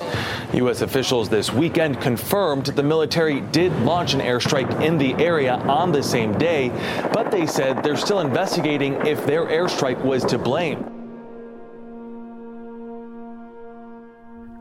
U.S. 0.54 0.82
officials 0.82 1.28
this 1.28 1.52
weekend 1.52 2.00
confirmed 2.00 2.68
the 2.68 2.84
military 2.84 3.42
did 3.42 3.74
launch 3.82 4.14
an 4.14 4.22
airstrike 4.22 4.82
in 4.82 4.98
the 4.98 5.14
area 5.16 5.56
on 5.56 5.92
the 5.92 6.02
same 6.02 6.38
day, 6.38 6.70
but 7.14 7.32
they 7.32 7.46
said 7.46 7.84
they're 7.84 7.98
still 7.98 8.22
investigating 8.22 8.94
if 9.06 9.26
their 9.26 9.46
airstrike 9.46 10.02
was 10.06 10.24
to 10.26 10.38
blame. 10.38 10.80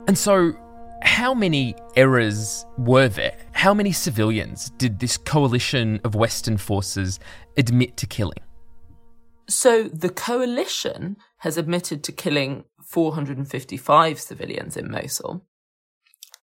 And 0.09 0.19
so, 0.19 0.55
how 1.03 1.35
many 1.35 1.75
errors 1.97 2.67
were 2.79 3.09
there? 3.09 3.37
How 3.53 3.75
many 3.75 3.93
civilians 3.93 4.71
did 4.71 4.99
this 4.99 5.17
coalition 5.17 6.01
of 6.05 6.15
Western 6.15 6.57
forces 6.57 7.21
admit 7.57 7.97
to 7.99 8.07
killing? 8.07 8.41
So 9.49 9.85
the 9.85 10.11
coalition 10.11 11.17
has 11.39 11.57
admitted 11.59 12.05
to 12.05 12.13
killing 12.13 12.65
455 12.85 14.21
civilians 14.21 14.77
in 14.77 14.91
Mosul. 14.91 15.45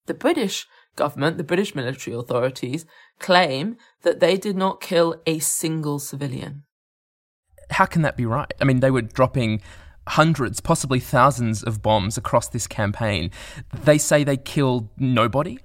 The 0.07 0.13
British 0.13 0.67
government, 0.95 1.37
the 1.37 1.43
British 1.43 1.75
military 1.75 2.15
authorities, 2.15 2.85
claim 3.19 3.77
that 4.01 4.19
they 4.19 4.37
did 4.37 4.57
not 4.57 4.81
kill 4.81 5.21
a 5.25 5.39
single 5.39 5.99
civilian. 5.99 6.63
How 7.69 7.85
can 7.85 8.01
that 8.01 8.17
be 8.17 8.25
right? 8.25 8.51
I 8.59 8.63
mean, 8.63 8.79
they 8.79 8.91
were 8.91 9.01
dropping 9.01 9.61
hundreds, 10.07 10.59
possibly 10.59 10.99
thousands 10.99 11.63
of 11.63 11.81
bombs 11.81 12.17
across 12.17 12.47
this 12.47 12.67
campaign. 12.67 13.31
They 13.73 13.97
say 13.97 14.23
they 14.23 14.37
killed 14.37 14.89
nobody? 14.97 15.59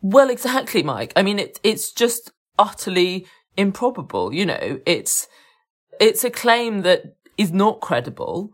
Well, 0.00 0.30
exactly, 0.30 0.82
Mike. 0.82 1.12
I 1.14 1.22
mean, 1.22 1.38
it, 1.38 1.60
it's 1.62 1.92
just 1.92 2.32
utterly 2.58 3.26
improbable. 3.56 4.32
You 4.34 4.46
know, 4.46 4.80
it's, 4.86 5.28
it's 6.00 6.24
a 6.24 6.30
claim 6.30 6.82
that 6.82 7.16
is 7.38 7.52
not 7.52 7.80
credible 7.80 8.52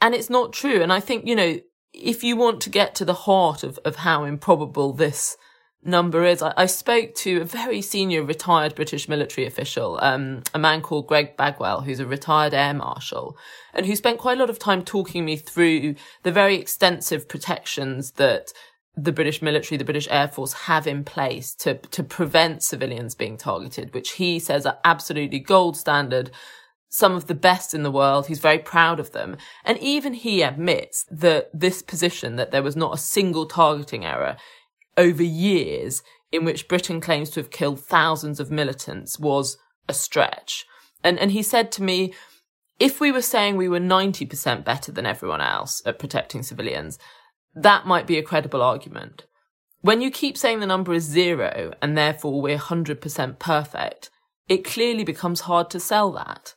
and 0.00 0.14
it's 0.14 0.30
not 0.30 0.52
true. 0.52 0.82
And 0.82 0.92
I 0.92 1.00
think, 1.00 1.26
you 1.26 1.34
know, 1.34 1.60
if 1.94 2.24
you 2.24 2.36
want 2.36 2.60
to 2.62 2.70
get 2.70 2.94
to 2.96 3.04
the 3.04 3.14
heart 3.14 3.62
of, 3.62 3.78
of 3.84 3.96
how 3.96 4.24
improbable 4.24 4.92
this 4.92 5.36
number 5.82 6.24
is. 6.24 6.42
I, 6.42 6.54
I, 6.56 6.66
spoke 6.66 7.14
to 7.16 7.40
a 7.40 7.44
very 7.44 7.82
senior 7.82 8.22
retired 8.22 8.74
British 8.74 9.08
military 9.08 9.46
official, 9.46 9.98
um, 10.02 10.42
a 10.54 10.58
man 10.58 10.80
called 10.80 11.06
Greg 11.06 11.36
Bagwell, 11.36 11.82
who's 11.82 12.00
a 12.00 12.06
retired 12.06 12.54
air 12.54 12.74
marshal, 12.74 13.36
and 13.74 13.86
who 13.86 13.96
spent 13.96 14.18
quite 14.18 14.38
a 14.38 14.40
lot 14.40 14.50
of 14.50 14.58
time 14.58 14.84
talking 14.84 15.24
me 15.24 15.36
through 15.36 15.94
the 16.22 16.32
very 16.32 16.56
extensive 16.56 17.28
protections 17.28 18.12
that 18.12 18.52
the 18.96 19.12
British 19.12 19.40
military, 19.40 19.78
the 19.78 19.84
British 19.84 20.08
Air 20.10 20.28
Force 20.28 20.52
have 20.52 20.86
in 20.86 21.02
place 21.02 21.54
to, 21.54 21.74
to 21.74 22.02
prevent 22.02 22.62
civilians 22.62 23.14
being 23.14 23.38
targeted, 23.38 23.94
which 23.94 24.12
he 24.12 24.38
says 24.38 24.66
are 24.66 24.78
absolutely 24.84 25.38
gold 25.38 25.76
standard. 25.76 26.30
Some 26.90 27.14
of 27.14 27.26
the 27.26 27.34
best 27.34 27.72
in 27.72 27.84
the 27.84 27.90
world. 27.90 28.26
He's 28.26 28.38
very 28.38 28.58
proud 28.58 29.00
of 29.00 29.12
them. 29.12 29.38
And 29.64 29.78
even 29.78 30.12
he 30.12 30.42
admits 30.42 31.06
that 31.10 31.48
this 31.54 31.80
position, 31.80 32.36
that 32.36 32.50
there 32.50 32.62
was 32.62 32.76
not 32.76 32.92
a 32.92 32.98
single 32.98 33.46
targeting 33.46 34.04
error, 34.04 34.36
over 34.96 35.22
years 35.22 36.02
in 36.30 36.44
which 36.44 36.68
Britain 36.68 37.00
claims 37.00 37.30
to 37.30 37.40
have 37.40 37.50
killed 37.50 37.80
thousands 37.80 38.40
of 38.40 38.50
militants 38.50 39.18
was 39.18 39.58
a 39.88 39.94
stretch. 39.94 40.64
And, 41.04 41.18
and 41.18 41.32
he 41.32 41.42
said 41.42 41.70
to 41.72 41.82
me, 41.82 42.14
if 42.80 43.00
we 43.00 43.12
were 43.12 43.22
saying 43.22 43.56
we 43.56 43.68
were 43.68 43.80
90% 43.80 44.64
better 44.64 44.90
than 44.90 45.06
everyone 45.06 45.40
else 45.40 45.82
at 45.84 45.98
protecting 45.98 46.42
civilians, 46.42 46.98
that 47.54 47.86
might 47.86 48.06
be 48.06 48.18
a 48.18 48.22
credible 48.22 48.62
argument. 48.62 49.26
When 49.82 50.00
you 50.00 50.10
keep 50.10 50.38
saying 50.38 50.60
the 50.60 50.66
number 50.66 50.94
is 50.94 51.04
zero 51.04 51.72
and 51.82 51.96
therefore 51.96 52.40
we're 52.40 52.58
100% 52.58 53.38
perfect, 53.38 54.10
it 54.48 54.64
clearly 54.64 55.04
becomes 55.04 55.42
hard 55.42 55.70
to 55.70 55.80
sell 55.80 56.12
that. 56.12 56.54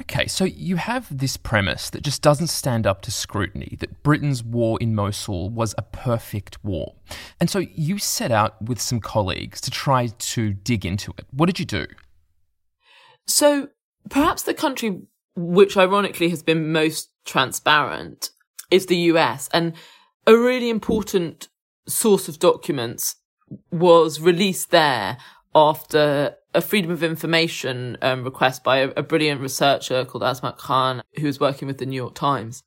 Okay, 0.00 0.26
so 0.26 0.44
you 0.44 0.76
have 0.76 1.16
this 1.16 1.36
premise 1.36 1.90
that 1.90 2.02
just 2.02 2.22
doesn't 2.22 2.46
stand 2.46 2.86
up 2.86 3.02
to 3.02 3.10
scrutiny 3.10 3.76
that 3.80 4.02
Britain's 4.02 4.42
war 4.42 4.78
in 4.80 4.94
Mosul 4.94 5.50
was 5.50 5.74
a 5.76 5.82
perfect 5.82 6.62
war. 6.64 6.94
And 7.38 7.50
so 7.50 7.58
you 7.58 7.98
set 7.98 8.32
out 8.32 8.60
with 8.62 8.80
some 8.80 9.00
colleagues 9.00 9.60
to 9.60 9.70
try 9.70 10.06
to 10.06 10.54
dig 10.54 10.86
into 10.86 11.12
it. 11.18 11.26
What 11.32 11.46
did 11.46 11.58
you 11.58 11.66
do? 11.66 11.86
So 13.26 13.68
perhaps 14.08 14.42
the 14.42 14.54
country 14.54 15.02
which 15.36 15.76
ironically 15.76 16.30
has 16.30 16.42
been 16.42 16.72
most 16.72 17.10
transparent 17.24 18.30
is 18.70 18.86
the 18.86 18.96
US. 18.96 19.48
And 19.52 19.74
a 20.26 20.36
really 20.36 20.70
important 20.70 21.48
source 21.86 22.26
of 22.28 22.38
documents 22.38 23.16
was 23.70 24.20
released 24.20 24.70
there 24.70 25.18
after 25.54 26.36
a 26.54 26.60
freedom 26.60 26.90
of 26.90 27.02
information 27.02 27.96
um, 28.02 28.24
request 28.24 28.64
by 28.64 28.78
a, 28.78 28.88
a, 28.96 29.02
brilliant 29.02 29.40
researcher 29.40 30.04
called 30.04 30.24
Azmat 30.24 30.58
Khan, 30.58 31.02
who 31.18 31.26
was 31.26 31.38
working 31.38 31.68
with 31.68 31.78
the 31.78 31.86
New 31.86 31.96
York 31.96 32.14
Times. 32.14 32.62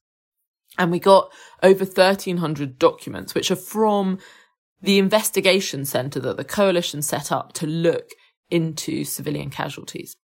And 0.77 0.91
we 0.91 0.99
got 0.99 1.31
over 1.61 1.85
1300 1.85 2.79
documents, 2.79 3.35
which 3.35 3.51
are 3.51 3.55
from 3.55 4.19
the 4.81 4.97
investigation 4.97 5.85
center 5.85 6.19
that 6.19 6.37
the 6.37 6.43
coalition 6.43 7.01
set 7.01 7.31
up 7.31 7.53
to 7.53 7.67
look 7.67 8.09
into 8.49 9.03
civilian 9.03 9.49
casualties. 9.49 10.15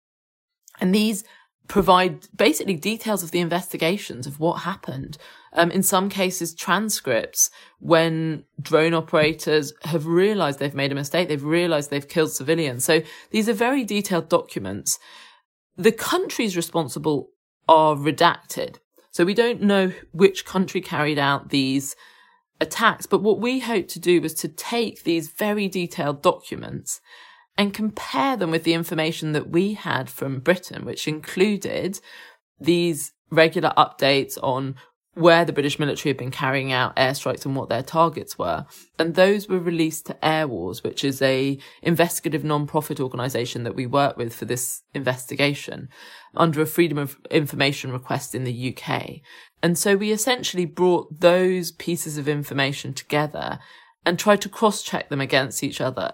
And 0.79 0.95
these 0.95 1.23
provide 1.69 2.27
basically 2.35 2.75
details 2.75 3.23
of 3.23 3.31
the 3.31 3.39
investigations 3.39 4.27
of 4.27 4.39
what 4.39 4.63
happened. 4.63 5.17
Um, 5.53 5.71
in 5.71 5.83
some 5.83 6.09
cases, 6.09 6.53
transcripts 6.53 7.49
when 7.79 8.43
drone 8.61 8.93
operators 8.93 9.71
have 9.83 10.05
realized 10.05 10.59
they've 10.59 10.73
made 10.73 10.91
a 10.91 10.95
mistake. 10.95 11.29
They've 11.29 11.43
realized 11.43 11.89
they've 11.89 12.07
killed 12.07 12.31
civilians. 12.31 12.83
So 12.83 13.01
these 13.31 13.47
are 13.47 13.53
very 13.53 13.83
detailed 13.83 14.29
documents. 14.29 14.99
The 15.77 15.91
countries 15.91 16.57
responsible 16.57 17.29
are 17.67 17.95
redacted. 17.95 18.77
So 19.11 19.23
we 19.23 19.33
don't 19.33 19.61
know 19.61 19.93
which 20.11 20.45
country 20.45 20.81
carried 20.81 21.19
out 21.19 21.49
these 21.49 21.95
attacks. 22.59 23.05
But 23.05 23.21
what 23.21 23.39
we 23.39 23.59
hope 23.59 23.87
to 23.89 23.99
do 23.99 24.21
was 24.21 24.33
to 24.35 24.47
take 24.47 25.03
these 25.03 25.29
very 25.29 25.67
detailed 25.67 26.21
documents 26.23 26.99
and 27.59 27.73
compare 27.73 28.37
them 28.37 28.51
with 28.51 28.63
the 28.63 28.73
information 28.73 29.33
that 29.33 29.49
we 29.49 29.73
had 29.73 30.09
from 30.09 30.39
Britain, 30.39 30.85
which 30.85 31.09
included 31.09 31.99
these 32.57 33.11
regular 33.29 33.73
updates 33.77 34.37
on 34.41 34.75
where 35.13 35.43
the 35.43 35.51
British 35.51 35.77
military 35.77 36.11
had 36.11 36.17
been 36.17 36.31
carrying 36.31 36.71
out 36.71 36.95
airstrikes 36.95 37.45
and 37.45 37.57
what 37.57 37.67
their 37.67 37.83
targets 37.83 38.37
were. 38.37 38.65
And 38.97 39.13
those 39.13 39.49
were 39.49 39.59
released 39.59 40.05
to 40.05 40.13
Airwars, 40.23 40.83
which 40.83 41.03
is 41.03 41.21
a 41.21 41.59
investigative 41.81 42.45
non-profit 42.45 43.01
organization 43.01 43.63
that 43.63 43.75
we 43.75 43.85
work 43.85 44.15
with 44.15 44.33
for 44.33 44.45
this 44.45 44.83
investigation 44.93 45.89
under 46.37 46.61
a 46.61 46.65
freedom 46.65 46.97
of 46.97 47.17
information 47.29 47.91
request 47.91 48.33
in 48.33 48.45
the 48.45 48.73
UK. 48.73 49.19
And 49.61 49.77
so 49.77 49.97
we 49.97 50.13
essentially 50.13 50.63
brought 50.63 51.19
those 51.19 51.73
pieces 51.73 52.17
of 52.17 52.29
information 52.29 52.93
together 52.93 53.59
and 54.05 54.17
tried 54.17 54.39
to 54.43 54.49
cross 54.49 54.81
check 54.81 55.09
them 55.09 55.19
against 55.19 55.61
each 55.61 55.81
other 55.81 56.13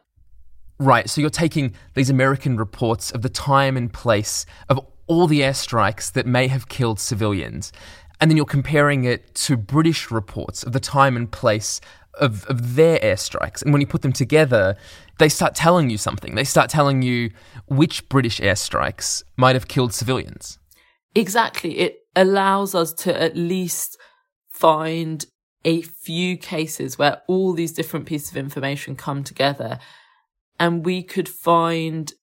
Right, 0.77 1.09
so 1.09 1.21
you're 1.21 1.29
taking 1.29 1.73
these 1.93 2.09
American 2.09 2.57
reports 2.57 3.11
of 3.11 3.21
the 3.21 3.29
time 3.29 3.77
and 3.77 3.91
place 3.91 4.45
of 4.67 4.79
all 5.07 5.27
the 5.27 5.41
airstrikes 5.41 6.11
that 6.13 6.25
may 6.25 6.47
have 6.47 6.67
killed 6.67 6.99
civilians, 6.99 7.71
and 8.19 8.29
then 8.29 8.37
you're 8.37 8.45
comparing 8.45 9.05
it 9.05 9.33
to 9.35 9.55
British 9.55 10.11
reports 10.11 10.63
of 10.63 10.73
the 10.73 10.79
time 10.79 11.15
and 11.15 11.31
place 11.31 11.79
of, 12.19 12.45
of 12.47 12.75
their 12.75 12.97
airstrikes. 12.99 13.61
And 13.61 13.71
when 13.71 13.81
you 13.81 13.87
put 13.87 14.01
them 14.01 14.13
together, 14.13 14.75
they 15.17 15.29
start 15.29 15.55
telling 15.55 15.89
you 15.89 15.97
something. 15.97 16.35
They 16.35 16.43
start 16.43 16.69
telling 16.69 17.01
you 17.01 17.31
which 17.67 18.07
British 18.09 18.39
airstrikes 18.39 19.23
might 19.37 19.55
have 19.55 19.67
killed 19.67 19.93
civilians. 19.93 20.59
Exactly. 21.13 21.79
It 21.79 21.99
allows 22.15 22.75
us 22.75 22.93
to 22.93 23.21
at 23.21 23.35
least 23.35 23.97
find 24.49 25.25
a 25.63 25.81
few 25.81 26.37
cases 26.37 26.97
where 26.97 27.21
all 27.27 27.53
these 27.53 27.71
different 27.71 28.05
pieces 28.05 28.31
of 28.31 28.37
information 28.37 28.95
come 28.95 29.23
together 29.23 29.79
and 30.59 30.85
we 30.85 31.03
could 31.03 31.29
find 31.29 32.13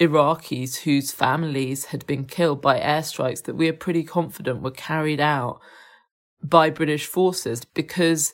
Iraqis 0.00 0.78
whose 0.82 1.10
families 1.10 1.86
had 1.86 2.06
been 2.06 2.24
killed 2.24 2.62
by 2.62 2.78
airstrikes 2.78 3.42
that 3.44 3.56
we 3.56 3.68
are 3.68 3.72
pretty 3.72 4.04
confident 4.04 4.62
were 4.62 4.70
carried 4.70 5.20
out 5.20 5.60
by 6.42 6.70
British 6.70 7.06
forces 7.06 7.64
because 7.64 8.32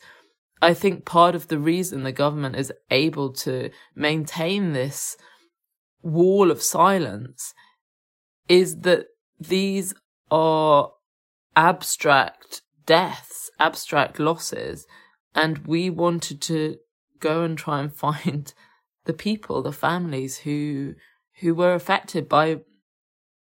I 0.61 0.75
think 0.75 1.05
part 1.05 1.35
of 1.35 1.49
the 1.49 1.59
reason 1.59 2.03
the 2.03 2.13
government 2.13 2.57
is 2.57 2.73
able 2.91 3.33
to 3.35 3.71
maintain 3.95 4.73
this 4.73 5.17
wall 6.03 6.51
of 6.51 6.63
silence 6.63 7.55
is 8.49 8.81
that 8.81 9.07
these 9.41 9.95
are 10.31 10.93
abstract 11.57 12.63
deaths, 12.85 13.51
abstract 13.59 14.21
losses 14.21 14.87
And 15.35 15.67
we 15.67 15.91
wanted 15.91 16.41
to 16.43 16.77
go 17.19 17.43
and 17.43 17.59
try 17.59 17.81
and 17.81 17.93
find 18.05 18.53
the 19.05 19.13
people, 19.13 19.63
the 19.63 19.73
families 19.73 20.39
who 20.39 20.95
who 21.41 21.55
were 21.55 21.75
affected 21.75 22.29
by 22.29 22.61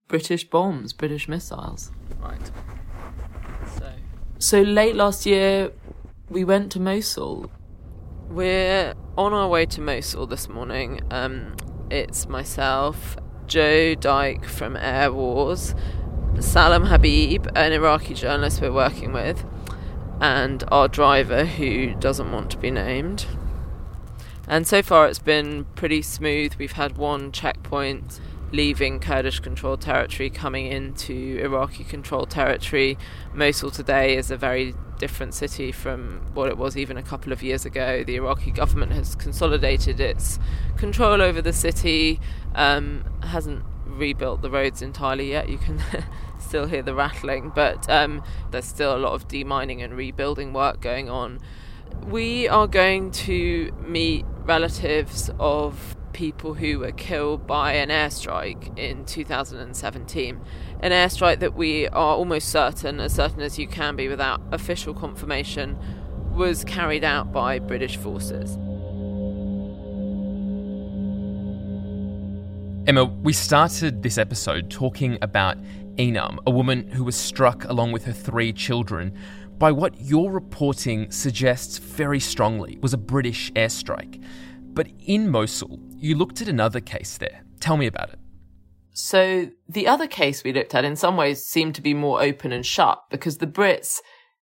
British 0.07 0.49
bombs, 0.49 0.93
British 0.93 1.27
missiles. 1.27 1.91
Right. 2.19 2.51
So 3.77 3.91
So 4.39 4.61
late 4.61 4.95
last 4.95 5.25
year 5.25 5.71
we 6.29 6.43
went 6.43 6.71
to 6.73 6.79
Mosul. 6.79 7.51
We're 8.29 8.93
on 9.17 9.33
our 9.33 9.47
way 9.47 9.65
to 9.65 9.81
Mosul 9.81 10.27
this 10.27 10.47
morning. 10.47 11.01
Um, 11.09 11.55
it's 11.89 12.27
myself, 12.27 13.17
Joe 13.47 13.95
Dyke 13.95 14.45
from 14.45 14.75
Airwars, 14.75 15.73
Salam 16.39 16.85
Habib, 16.85 17.47
an 17.55 17.73
Iraqi 17.73 18.13
journalist 18.13 18.61
we're 18.61 18.71
working 18.71 19.11
with, 19.11 19.43
and 20.21 20.63
our 20.71 20.87
driver 20.87 21.45
who 21.45 21.95
doesn't 21.95 22.31
want 22.31 22.51
to 22.51 22.57
be 22.57 22.69
named. 22.69 23.25
And 24.49 24.67
so 24.67 24.81
far 24.81 25.07
it's 25.07 25.19
been 25.19 25.65
pretty 25.75 26.01
smooth. 26.01 26.55
We've 26.55 26.71
had 26.71 26.97
one 26.97 27.31
checkpoint 27.31 28.19
leaving 28.51 28.99
Kurdish 28.99 29.41
controlled 29.41 29.81
territory, 29.81 30.31
coming 30.31 30.65
into 30.65 31.39
Iraqi 31.39 31.83
controlled 31.83 32.31
territory. 32.31 32.97
Mosul 33.31 33.69
today 33.69 34.17
is 34.17 34.31
a 34.31 34.37
very 34.37 34.73
different 34.97 35.35
city 35.35 35.71
from 35.71 36.21
what 36.33 36.49
it 36.49 36.57
was 36.57 36.75
even 36.75 36.97
a 36.97 37.03
couple 37.03 37.31
of 37.31 37.43
years 37.43 37.63
ago. 37.63 38.03
The 38.03 38.15
Iraqi 38.15 38.49
government 38.49 38.91
has 38.93 39.13
consolidated 39.15 39.99
its 39.99 40.39
control 40.77 41.21
over 41.21 41.43
the 41.43 41.53
city, 41.53 42.19
um, 42.55 43.03
hasn't 43.21 43.63
rebuilt 43.85 44.41
the 44.41 44.49
roads 44.49 44.81
entirely 44.81 45.29
yet. 45.29 45.47
You 45.47 45.59
can 45.59 45.79
still 46.39 46.65
hear 46.65 46.81
the 46.81 46.95
rattling, 46.95 47.51
but 47.53 47.87
um, 47.87 48.23
there's 48.49 48.65
still 48.65 48.95
a 48.95 48.99
lot 48.99 49.13
of 49.13 49.27
demining 49.27 49.83
and 49.83 49.95
rebuilding 49.95 50.53
work 50.53 50.81
going 50.81 51.07
on. 51.07 51.39
We 52.07 52.47
are 52.47 52.67
going 52.67 53.11
to 53.11 53.71
meet 53.85 54.25
relatives 54.49 55.29
of 55.39 55.95
people 56.11 56.55
who 56.55 56.79
were 56.79 56.91
killed 56.91 57.45
by 57.45 57.73
an 57.73 57.89
airstrike 57.89 58.75
in 58.79 59.05
2017. 59.05 60.41
An 60.79 60.91
airstrike 60.91 61.39
that 61.39 61.53
we 61.53 61.87
are 61.89 62.15
almost 62.15 62.49
certain, 62.49 62.99
as 62.99 63.13
certain 63.13 63.41
as 63.41 63.59
you 63.59 63.67
can 63.67 63.95
be 63.95 64.07
without 64.07 64.41
official 64.51 64.95
confirmation, 64.95 65.77
was 66.33 66.63
carried 66.63 67.03
out 67.03 67.31
by 67.31 67.59
British 67.59 67.95
forces. 67.97 68.55
Emma, 72.87 73.05
we 73.05 73.33
started 73.33 74.01
this 74.01 74.17
episode 74.17 74.71
talking 74.71 75.19
about 75.21 75.59
Enam, 75.97 76.39
a 76.47 76.49
woman 76.49 76.87
who 76.87 77.03
was 77.03 77.15
struck 77.15 77.65
along 77.65 77.91
with 77.91 78.05
her 78.05 78.13
three 78.13 78.51
children 78.51 79.15
by 79.59 79.73
what 79.73 79.99
your 79.99 80.31
reporting 80.31 81.11
suggests 81.11 81.77
very 81.77 82.19
strongly 82.19 82.79
was 82.81 82.93
a 82.93 82.97
British 82.97 83.51
airstrike. 83.51 84.23
But 84.73 84.87
in 85.05 85.29
Mosul, 85.29 85.79
you 85.97 86.15
looked 86.15 86.41
at 86.41 86.47
another 86.47 86.79
case 86.79 87.17
there. 87.17 87.43
Tell 87.59 87.75
me 87.75 87.85
about 87.85 88.09
it. 88.09 88.19
So, 88.93 89.49
the 89.67 89.87
other 89.87 90.07
case 90.07 90.43
we 90.43 90.53
looked 90.53 90.73
at 90.73 90.85
in 90.85 90.95
some 90.95 91.17
ways 91.17 91.45
seemed 91.45 91.75
to 91.75 91.81
be 91.81 91.93
more 91.93 92.21
open 92.21 92.51
and 92.51 92.65
shut 92.65 93.03
because 93.09 93.37
the 93.37 93.47
Brits 93.47 93.99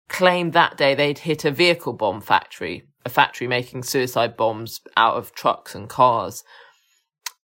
claimed 0.09 0.53
that 0.53 0.77
day 0.77 0.95
they'd 0.95 1.21
hit 1.21 1.45
a 1.45 1.51
vehicle 1.51 1.93
bomb 1.93 2.21
factory, 2.21 2.85
a 3.05 3.09
factory 3.09 3.47
making 3.47 3.83
suicide 3.83 4.37
bombs 4.37 4.81
out 4.97 5.17
of 5.17 5.35
trucks 5.35 5.75
and 5.75 5.89
cars. 5.89 6.45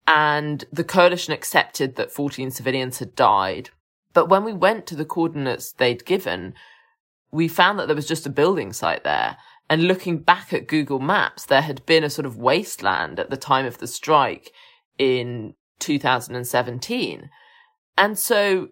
And 0.05 0.63
the 0.71 0.83
coalition 0.83 1.33
accepted 1.33 1.95
that 1.95 2.11
14 2.11 2.51
civilians 2.51 2.99
had 2.99 3.15
died. 3.15 3.69
But 4.13 4.29
when 4.29 4.43
we 4.43 4.53
went 4.53 4.85
to 4.87 4.95
the 4.95 5.05
coordinates 5.05 5.73
they'd 5.73 6.05
given, 6.05 6.53
we 7.31 7.47
found 7.47 7.79
that 7.79 7.87
there 7.87 7.95
was 7.95 8.07
just 8.07 8.25
a 8.25 8.31
building 8.31 8.73
site 8.73 9.03
there. 9.03 9.37
And 9.69 9.87
looking 9.87 10.19
back 10.19 10.53
at 10.53 10.67
Google 10.67 10.99
Maps, 10.99 11.45
there 11.45 11.61
had 11.61 11.85
been 11.85 12.03
a 12.03 12.09
sort 12.09 12.25
of 12.25 12.37
wasteland 12.37 13.19
at 13.19 13.29
the 13.29 13.37
time 13.37 13.65
of 13.65 13.79
the 13.79 13.87
strike 13.87 14.51
in 14.97 15.55
2017. 15.79 17.29
And 17.97 18.17
so 18.17 18.69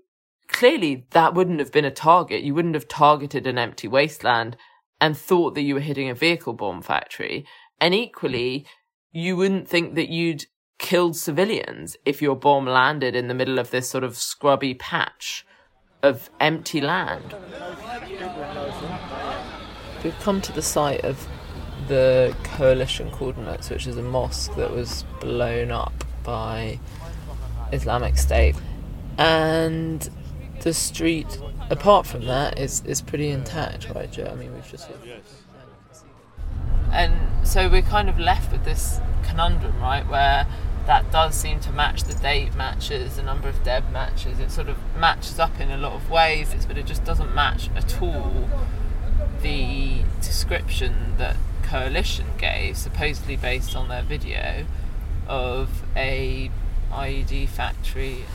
clearly 0.47 1.07
that 1.11 1.33
wouldn't 1.33 1.59
have 1.59 1.71
been 1.71 1.85
a 1.85 1.91
target. 1.91 2.43
You 2.43 2.53
wouldn't 2.55 2.75
have 2.75 2.87
targeted 2.87 3.45
an 3.45 3.57
empty 3.57 3.87
wasteland 3.87 4.55
and 5.01 5.17
thought 5.17 5.55
that 5.55 5.63
you 5.63 5.73
were 5.73 5.81
hitting 5.81 6.09
a 6.09 6.15
vehicle 6.15 6.53
bomb 6.53 6.81
factory. 6.81 7.45
And 7.81 7.93
equally, 7.93 8.65
you 9.11 9.35
wouldn't 9.35 9.67
think 9.67 9.95
that 9.95 10.09
you'd 10.09 10.45
killed 10.77 11.15
civilians 11.15 11.97
if 12.05 12.21
your 12.21 12.35
bomb 12.35 12.65
landed 12.65 13.15
in 13.15 13.27
the 13.27 13.33
middle 13.33 13.59
of 13.59 13.71
this 13.71 13.89
sort 13.89 14.03
of 14.03 14.17
scrubby 14.17 14.73
patch 14.73 15.45
of 16.03 16.29
empty 16.39 16.81
land. 16.81 17.35
We've 20.05 20.19
come 20.19 20.39
to 20.41 20.51
the 20.51 20.61
site 20.61 21.03
of 21.03 21.27
the 21.87 22.35
coalition 22.43 23.09
coordinates, 23.09 23.71
which 23.71 23.87
is 23.87 23.97
a 23.97 24.03
mosque 24.03 24.55
that 24.55 24.69
was 24.69 25.03
blown 25.19 25.71
up 25.71 26.03
by 26.23 26.79
Islamic 27.73 28.15
State. 28.19 28.55
And 29.17 30.07
the 30.61 30.75
street, 30.75 31.39
apart 31.71 32.05
from 32.05 32.27
that, 32.27 32.59
is, 32.59 32.83
is 32.85 33.01
pretty 33.01 33.29
intact, 33.29 33.89
right, 33.95 34.11
Joe? 34.11 34.29
I 34.31 34.35
mean, 34.35 34.53
we've 34.53 34.69
just. 34.69 34.85
Sort 34.85 34.99
of, 34.99 35.07
and 36.91 37.47
so 37.47 37.67
we're 37.67 37.81
kind 37.81 38.07
of 38.07 38.19
left 38.19 38.51
with 38.51 38.63
this 38.63 38.99
conundrum, 39.23 39.81
right, 39.81 40.07
where 40.07 40.45
that 40.85 41.11
does 41.11 41.33
seem 41.33 41.59
to 41.61 41.71
match 41.71 42.03
the 42.03 42.13
date 42.13 42.53
matches, 42.53 43.15
the 43.15 43.23
number 43.23 43.49
of 43.49 43.63
dead 43.63 43.91
matches. 43.91 44.37
It 44.37 44.51
sort 44.51 44.69
of 44.69 44.77
matches 44.99 45.39
up 45.39 45.59
in 45.59 45.71
a 45.71 45.77
lot 45.77 45.93
of 45.93 46.11
ways, 46.11 46.53
but 46.67 46.77
it 46.77 46.85
just 46.85 47.03
doesn't 47.03 47.33
match 47.33 47.71
at 47.75 48.03
all 48.03 48.47
the 49.41 50.01
description 50.21 51.15
that 51.17 51.37
Coalition 51.63 52.27
gave, 52.37 52.77
supposedly 52.77 53.35
based 53.35 53.75
on 53.75 53.87
their 53.87 54.03
video, 54.03 54.65
of 55.27 55.83
a 55.95 56.51
IED 56.91 57.49
factory. 57.49 58.25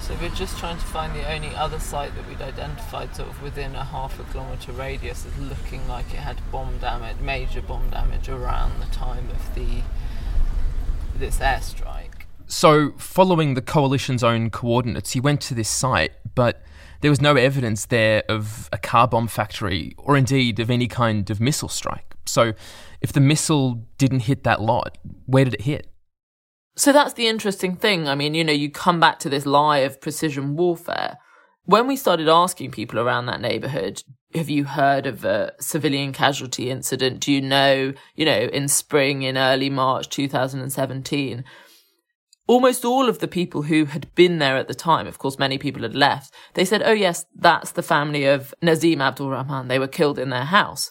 So 0.00 0.14
we're 0.20 0.28
just 0.28 0.58
trying 0.58 0.76
to 0.76 0.84
find 0.84 1.14
the 1.14 1.26
only 1.32 1.54
other 1.54 1.78
site 1.78 2.14
that 2.14 2.28
we'd 2.28 2.42
identified, 2.42 3.16
sort 3.16 3.30
of 3.30 3.42
within 3.42 3.74
a 3.74 3.84
half 3.84 4.20
a 4.20 4.24
kilometre 4.24 4.72
radius, 4.72 5.24
as 5.24 5.38
looking 5.38 5.88
like 5.88 6.06
it 6.12 6.18
had 6.20 6.38
bomb 6.52 6.78
damage, 6.78 7.18
major 7.20 7.62
bomb 7.62 7.88
damage 7.88 8.28
around 8.28 8.80
the 8.80 8.86
time 8.94 9.30
of 9.30 9.54
the 9.54 9.82
this 11.16 11.38
airstrike. 11.38 12.24
So, 12.46 12.92
following 12.98 13.54
the 13.54 13.62
coalition's 13.62 14.22
own 14.22 14.50
coordinates, 14.50 15.12
he 15.12 15.20
went 15.20 15.40
to 15.42 15.54
this 15.54 15.68
site, 15.68 16.12
but 16.34 16.62
there 17.04 17.10
was 17.10 17.20
no 17.20 17.36
evidence 17.36 17.84
there 17.84 18.22
of 18.30 18.70
a 18.72 18.78
car 18.78 19.06
bomb 19.06 19.28
factory 19.28 19.92
or 19.98 20.16
indeed 20.16 20.58
of 20.58 20.70
any 20.70 20.88
kind 20.88 21.28
of 21.28 21.38
missile 21.38 21.68
strike. 21.68 22.14
So, 22.24 22.54
if 23.02 23.12
the 23.12 23.20
missile 23.20 23.84
didn't 23.98 24.20
hit 24.20 24.42
that 24.44 24.62
lot, 24.62 24.96
where 25.26 25.44
did 25.44 25.52
it 25.52 25.60
hit? 25.60 25.92
So 26.76 26.94
that's 26.94 27.12
the 27.12 27.28
interesting 27.28 27.76
thing. 27.76 28.08
I 28.08 28.14
mean, 28.14 28.32
you 28.32 28.42
know, 28.42 28.54
you 28.54 28.70
come 28.70 29.00
back 29.00 29.18
to 29.18 29.28
this 29.28 29.44
lie 29.44 29.80
of 29.80 30.00
precision 30.00 30.56
warfare. 30.56 31.18
When 31.66 31.86
we 31.86 31.96
started 31.96 32.26
asking 32.26 32.70
people 32.70 32.98
around 32.98 33.26
that 33.26 33.42
neighborhood, 33.42 34.02
have 34.34 34.48
you 34.48 34.64
heard 34.64 35.06
of 35.06 35.26
a 35.26 35.52
civilian 35.60 36.14
casualty 36.14 36.70
incident? 36.70 37.20
Do 37.20 37.32
you 37.32 37.42
know, 37.42 37.92
you 38.14 38.24
know, 38.24 38.48
in 38.50 38.66
spring, 38.66 39.20
in 39.24 39.36
early 39.36 39.68
March 39.68 40.08
2017? 40.08 41.44
Almost 42.46 42.84
all 42.84 43.08
of 43.08 43.20
the 43.20 43.28
people 43.28 43.62
who 43.62 43.86
had 43.86 44.14
been 44.14 44.38
there 44.38 44.56
at 44.56 44.68
the 44.68 44.74
time, 44.74 45.06
of 45.06 45.18
course, 45.18 45.38
many 45.38 45.56
people 45.56 45.82
had 45.82 45.94
left, 45.94 46.32
they 46.52 46.64
said, 46.64 46.82
oh 46.84 46.92
yes, 46.92 47.24
that's 47.34 47.72
the 47.72 47.82
family 47.82 48.26
of 48.26 48.54
Nazim 48.60 49.00
Abdul 49.00 49.30
Rahman. 49.30 49.68
They 49.68 49.78
were 49.78 49.88
killed 49.88 50.18
in 50.18 50.28
their 50.28 50.44
house. 50.44 50.90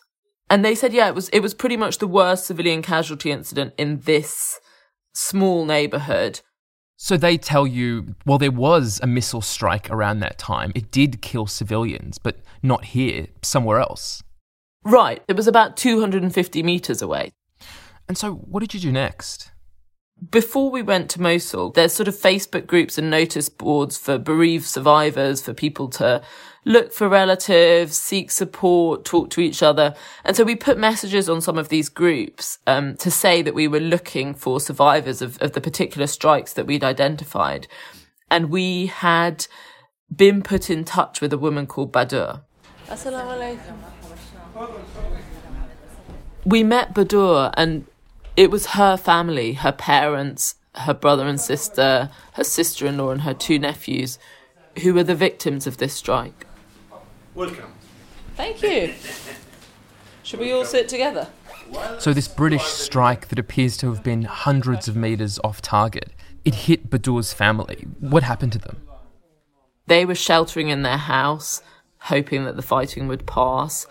And 0.49 0.65
they 0.65 0.73
said, 0.75 0.93
yeah, 0.93 1.07
it 1.07 1.15
was, 1.15 1.29
it 1.29 1.41
was 1.41 1.53
pretty 1.53 1.77
much 1.77 1.99
the 1.99 2.07
worst 2.07 2.45
civilian 2.45 2.81
casualty 2.81 3.31
incident 3.31 3.73
in 3.77 3.99
this 4.01 4.59
small 5.13 5.65
neighborhood. 5.65 6.41
So 6.97 7.17
they 7.17 7.37
tell 7.37 7.67
you, 7.67 8.15
well, 8.25 8.37
there 8.37 8.51
was 8.51 8.99
a 9.03 9.07
missile 9.07 9.41
strike 9.41 9.89
around 9.91 10.19
that 10.19 10.37
time. 10.39 10.71
It 10.73 10.91
did 10.91 11.21
kill 11.21 11.47
civilians, 11.47 12.17
but 12.17 12.37
not 12.61 12.85
here, 12.85 13.27
somewhere 13.41 13.79
else. 13.79 14.23
Right. 14.83 15.21
It 15.27 15.35
was 15.35 15.47
about 15.47 15.77
250 15.77 16.63
meters 16.63 17.01
away. 17.01 17.31
And 18.07 18.17
so, 18.17 18.33
what 18.33 18.59
did 18.59 18.73
you 18.73 18.79
do 18.79 18.91
next? 18.91 19.52
Before 20.31 20.69
we 20.69 20.81
went 20.81 21.09
to 21.11 21.21
Mosul, 21.21 21.71
there's 21.71 21.93
sort 21.93 22.07
of 22.07 22.15
Facebook 22.15 22.67
groups 22.67 22.97
and 22.97 23.09
notice 23.09 23.49
boards 23.49 23.97
for 23.97 24.17
bereaved 24.17 24.65
survivors, 24.65 25.41
for 25.41 25.53
people 25.53 25.87
to 25.89 26.21
look 26.65 26.93
for 26.93 27.09
relatives, 27.09 27.97
seek 27.97 28.31
support, 28.31 29.03
talk 29.03 29.29
to 29.31 29.41
each 29.41 29.61
other. 29.61 29.95
And 30.23 30.35
so 30.35 30.43
we 30.43 30.55
put 30.55 30.77
messages 30.77 31.27
on 31.27 31.41
some 31.41 31.57
of 31.57 31.69
these 31.69 31.89
groups 31.89 32.59
um, 32.67 32.95
to 32.97 33.11
say 33.11 33.41
that 33.41 33.55
we 33.55 33.67
were 33.67 33.79
looking 33.79 34.33
for 34.33 34.59
survivors 34.59 35.21
of, 35.21 35.41
of 35.41 35.53
the 35.53 35.61
particular 35.61 36.07
strikes 36.07 36.53
that 36.53 36.67
we'd 36.67 36.83
identified. 36.83 37.67
And 38.29 38.49
we 38.49 38.87
had 38.87 39.47
been 40.15 40.41
put 40.41 40.69
in 40.69 40.85
touch 40.85 41.21
with 41.21 41.33
a 41.33 41.37
woman 41.37 41.67
called 41.67 41.91
Badur. 41.91 42.41
We 46.45 46.63
met 46.63 46.93
Badur 46.93 47.53
and 47.55 47.87
it 48.35 48.51
was 48.51 48.67
her 48.67 48.97
family, 48.97 49.53
her 49.53 49.71
parents, 49.71 50.55
her 50.75 50.93
brother 50.93 51.27
and 51.27 51.39
sister, 51.39 52.09
her 52.33 52.43
sister 52.43 52.87
in 52.87 52.97
law, 52.97 53.11
and 53.11 53.21
her 53.21 53.33
two 53.33 53.59
nephews 53.59 54.17
who 54.81 54.93
were 54.93 55.03
the 55.03 55.15
victims 55.15 55.67
of 55.67 55.77
this 55.77 55.93
strike. 55.93 56.47
Welcome. 57.35 57.73
Thank 58.35 58.61
you. 58.63 58.93
Should 60.23 60.39
we 60.39 60.51
all 60.51 60.65
sit 60.65 60.89
together? 60.89 61.27
So, 61.99 62.13
this 62.13 62.27
British 62.27 62.63
strike 62.63 63.29
that 63.29 63.39
appears 63.39 63.77
to 63.77 63.91
have 63.91 64.03
been 64.03 64.23
hundreds 64.23 64.87
of 64.87 64.95
metres 64.95 65.39
off 65.43 65.61
target, 65.61 66.11
it 66.45 66.55
hit 66.55 66.89
Badour's 66.89 67.33
family. 67.33 67.87
What 67.99 68.23
happened 68.23 68.51
to 68.53 68.59
them? 68.59 68.81
They 69.87 70.05
were 70.05 70.15
sheltering 70.15 70.69
in 70.69 70.83
their 70.83 70.97
house, 70.97 71.61
hoping 71.99 72.45
that 72.45 72.55
the 72.55 72.61
fighting 72.61 73.07
would 73.07 73.25
pass 73.25 73.87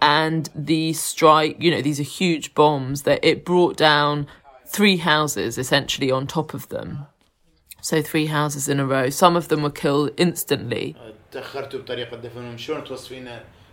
And 0.00 0.50
the 0.54 0.92
strike, 0.92 1.56
you 1.58 1.70
know, 1.70 1.80
these 1.80 1.98
are 1.98 2.04
huge 2.04 2.54
bombs 2.54 3.02
that 3.02 3.24
it 3.24 3.44
brought 3.44 3.76
down 3.76 4.26
three 4.66 4.98
houses 4.98 5.56
essentially 5.56 6.10
on 6.10 6.26
top 6.26 6.52
of 6.52 6.68
them. 6.68 7.06
So 7.80 8.02
three 8.02 8.26
houses 8.26 8.68
in 8.68 8.80
a 8.80 8.86
row. 8.86 9.10
Some 9.10 9.36
of 9.36 9.48
them 9.48 9.62
were 9.62 9.70
killed 9.70 10.10
instantly. 10.16 10.96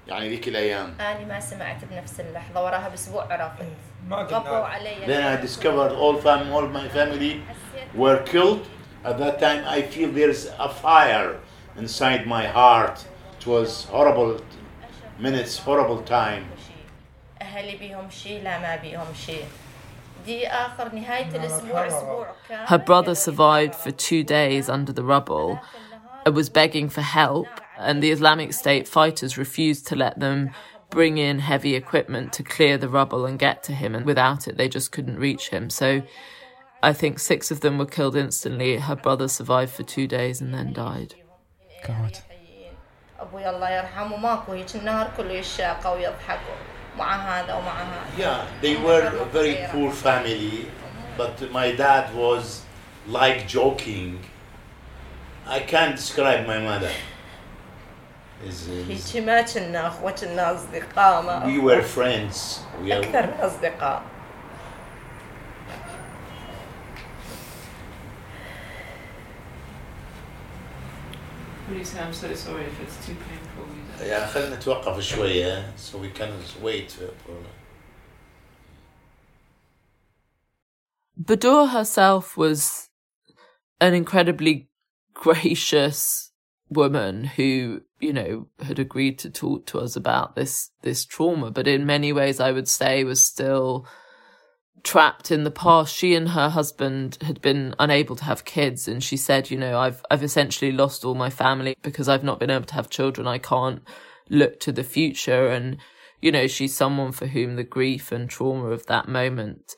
يعني 0.08 0.30
ذيك 0.30 0.48
الايام 0.48 0.94
انا 1.00 1.26
ما 1.26 1.40
سمعت 1.40 1.86
بنفس 1.86 2.20
اللحظه 2.20 2.64
وراها 2.64 2.90
باسبوع 2.90 3.34
عرفت 3.34 3.66
غبوا 4.12 4.66
علي 4.66 5.06
then 5.06 5.24
I 5.24 5.42
discovered 5.42 5.92
all 5.92 6.18
fam 6.22 6.52
all 6.52 6.68
my 6.68 6.88
family 6.90 7.42
were 7.96 8.24
killed 8.24 8.66
at 9.06 9.18
that 9.20 9.40
time 9.40 9.64
I 9.66 9.82
feel 9.82 10.10
there's 10.12 10.48
a 10.60 10.70
fire 10.70 11.40
inside 11.78 12.26
my 12.26 12.46
heart 12.48 12.98
it 13.40 13.46
was 13.48 13.86
horrible 13.86 14.42
minutes, 15.19 15.59
horrible 15.59 16.03
time. 16.03 16.47
Her 22.67 22.79
brother 22.79 23.15
survived 23.15 23.75
for 23.75 23.91
two 23.93 24.25
days 24.25 24.69
under 24.69 24.93
the 24.93 25.05
rubble 25.05 25.61
and 26.25 26.35
was 26.35 26.49
begging 26.49 26.89
for 26.89 27.03
help, 27.03 27.47
and 27.79 28.03
the 28.03 28.11
Islamic 28.11 28.53
State 28.53 28.89
fighters 28.89 29.39
refused 29.39 29.87
to 29.89 29.97
let 29.97 30.19
them 30.19 30.51
bring 30.91 31.19
in 31.19 31.39
heavy 31.39 31.75
equipment 31.75 32.33
to 32.33 32.43
clear 32.43 32.79
the 32.79 32.89
rubble 32.89 33.27
and 33.27 33.39
get 33.39 33.63
to 33.65 33.73
him, 33.73 33.95
and 33.95 34.05
without 34.05 34.49
it, 34.49 34.57
they 34.57 34.69
just 34.69 34.93
couldn't 34.93 35.19
reach 35.19 35.51
him. 35.51 35.71
So 35.71 36.03
I 36.83 36.93
think 36.93 37.19
six 37.19 37.51
of 37.51 37.61
them 37.61 37.79
were 37.79 37.87
killed 37.87 38.17
instantly. 38.17 38.77
Her 38.77 38.97
brother 38.97 39.29
survived 39.29 39.73
for 39.73 39.83
two 39.83 40.07
days 40.07 40.41
and 40.41 40.53
then 40.53 40.73
died. 40.73 41.15
God. 41.85 42.19
Yeah, 48.18 48.46
they 48.62 48.76
were 48.76 49.06
a 49.22 49.26
very 49.26 49.56
poor 49.72 49.92
family, 49.92 50.66
but 51.18 51.52
my 51.52 51.72
dad 51.72 52.14
was 52.16 52.64
like 53.08 53.48
joking. 53.48 54.20
I 55.48 55.60
can't 55.60 55.96
describe 55.96 56.48
my 56.48 56.60
mother. 56.60 56.92
هيك 58.44 59.24
ما 59.26 59.42
كنا 59.42 59.88
اخوة 59.88 60.12
كنا 60.12 60.54
اصدقاء 60.56 61.22
ما 61.22 61.46
We 61.46 61.60
were 61.60 61.84
friends. 61.84 62.60
We 62.84 62.92
اكثر 62.92 63.28
من 63.28 63.40
اصدقاء. 63.42 64.02
I'm 71.70 72.14
so 72.14 72.34
sorry 72.36 72.66
if 72.66 72.82
it's 72.82 73.06
too 73.06 73.16
painful. 73.16 73.66
يعني 74.02 74.28
خلينا 74.28 74.56
نتوقف 74.56 75.00
شوية 75.00 75.74
so 75.78 75.98
we 75.98 76.10
can 76.10 76.32
wait 76.64 76.92
for 76.92 77.34
Badour 81.18 81.68
herself 81.68 82.36
was 82.38 82.90
an 83.80 83.94
incredibly 83.94 84.70
gracious 85.14 86.32
woman 86.70 87.26
who 87.26 87.82
you 88.00 88.14
know 88.14 88.48
had 88.62 88.80
agreed 88.80 89.20
to 89.20 89.30
talk 89.30 89.66
to 89.68 89.80
us 89.80 89.96
about 89.96 90.36
this 90.36 90.72
this 90.82 91.06
trauma 91.06 91.52
but 91.52 91.68
in 91.68 91.86
many 91.86 92.14
ways 92.14 92.40
i 92.40 92.52
would 92.52 92.68
say 92.68 93.04
was 93.04 93.22
still 93.24 93.86
trapped 94.87 95.31
in 95.31 95.45
the 95.45 95.51
past. 95.51 95.95
She 95.95 96.15
and 96.15 96.31
her 96.31 96.49
husband 96.49 97.19
had 97.23 97.43
been 97.43 97.75
unable 97.79 98.17
to 98.17 98.25
have 98.25 98.45
kids 98.45 98.87
and 98.87 99.03
she 99.03 99.17
said 99.17 99.51
you 99.51 99.59
know 99.59 99.79
i've 99.79 100.05
i've 100.11 100.23
essentially 100.23 100.73
lost 100.73 101.05
all 101.05 101.15
my 101.15 101.29
family. 101.29 101.77
Because 101.83 102.09
i've 102.09 102.25
not 102.25 102.41
been 102.41 102.51
able 102.51 102.67
to 102.67 102.75
have 102.75 102.89
children 102.89 103.27
i 103.27 103.39
can't 103.39 103.83
look 104.31 104.61
to 104.61 104.73
the 104.73 104.85
future. 104.85 105.49
And 105.49 105.79
you 106.23 106.33
know 106.33 106.47
she's 106.47 106.75
someone 106.75 107.13
for 107.13 107.27
whom 107.27 107.57
the 107.57 107.65
grief 107.65 108.13
and 108.13 108.31
trauma 108.31 108.69
of 108.69 108.87
that 108.87 109.09
moment 109.09 109.75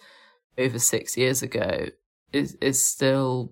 over 0.57 0.79
6 0.79 1.17
years 1.17 1.43
ago 1.43 1.87
is 2.33 2.57
is 2.61 2.85
still 2.85 3.51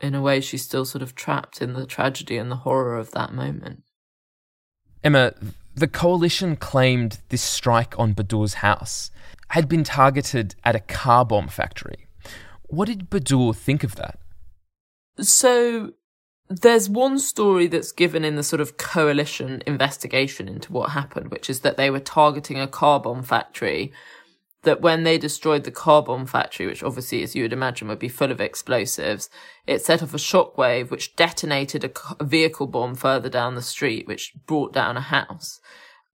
in 0.00 0.14
a 0.14 0.22
way, 0.22 0.40
she's 0.40 0.64
still 0.64 0.84
sort 0.84 1.02
of 1.02 1.14
trapped 1.14 1.60
in 1.60 1.74
the 1.74 1.86
tragedy 1.86 2.38
and 2.38 2.50
the 2.50 2.56
horror 2.56 2.96
of 2.96 3.10
that 3.10 3.34
moment. 3.34 3.82
Emma, 5.04 5.34
the 5.74 5.88
coalition 5.88 6.56
claimed 6.56 7.18
this 7.28 7.42
strike 7.42 7.98
on 7.98 8.14
Badour's 8.14 8.54
house 8.54 9.10
had 9.50 9.68
been 9.68 9.84
targeted 9.84 10.54
at 10.64 10.76
a 10.76 10.80
car 10.80 11.24
bomb 11.24 11.48
factory. 11.48 12.08
What 12.68 12.86
did 12.86 13.10
Badour 13.10 13.54
think 13.54 13.82
of 13.82 13.96
that? 13.96 14.18
So, 15.20 15.92
there's 16.48 16.88
one 16.88 17.18
story 17.18 17.66
that's 17.66 17.92
given 17.92 18.24
in 18.24 18.36
the 18.36 18.42
sort 18.42 18.60
of 18.60 18.76
coalition 18.76 19.62
investigation 19.66 20.48
into 20.48 20.72
what 20.72 20.90
happened, 20.90 21.30
which 21.30 21.50
is 21.50 21.60
that 21.60 21.76
they 21.76 21.90
were 21.90 22.00
targeting 22.00 22.58
a 22.60 22.68
car 22.68 23.00
bomb 23.00 23.22
factory 23.22 23.92
that 24.62 24.82
when 24.82 25.04
they 25.04 25.18
destroyed 25.18 25.64
the 25.64 25.70
car 25.70 26.02
bomb 26.02 26.26
factory, 26.26 26.66
which 26.66 26.82
obviously, 26.82 27.22
as 27.22 27.34
you 27.34 27.42
would 27.42 27.52
imagine, 27.52 27.88
would 27.88 27.98
be 27.98 28.08
full 28.08 28.30
of 28.30 28.40
explosives, 28.40 29.30
it 29.66 29.82
set 29.82 30.02
off 30.02 30.14
a 30.14 30.18
shockwave 30.18 30.90
which 30.90 31.16
detonated 31.16 31.84
a 31.84 32.24
vehicle 32.24 32.66
bomb 32.66 32.94
further 32.94 33.28
down 33.28 33.54
the 33.54 33.62
street, 33.62 34.06
which 34.06 34.34
brought 34.46 34.72
down 34.72 34.96
a 34.96 35.00
house. 35.00 35.60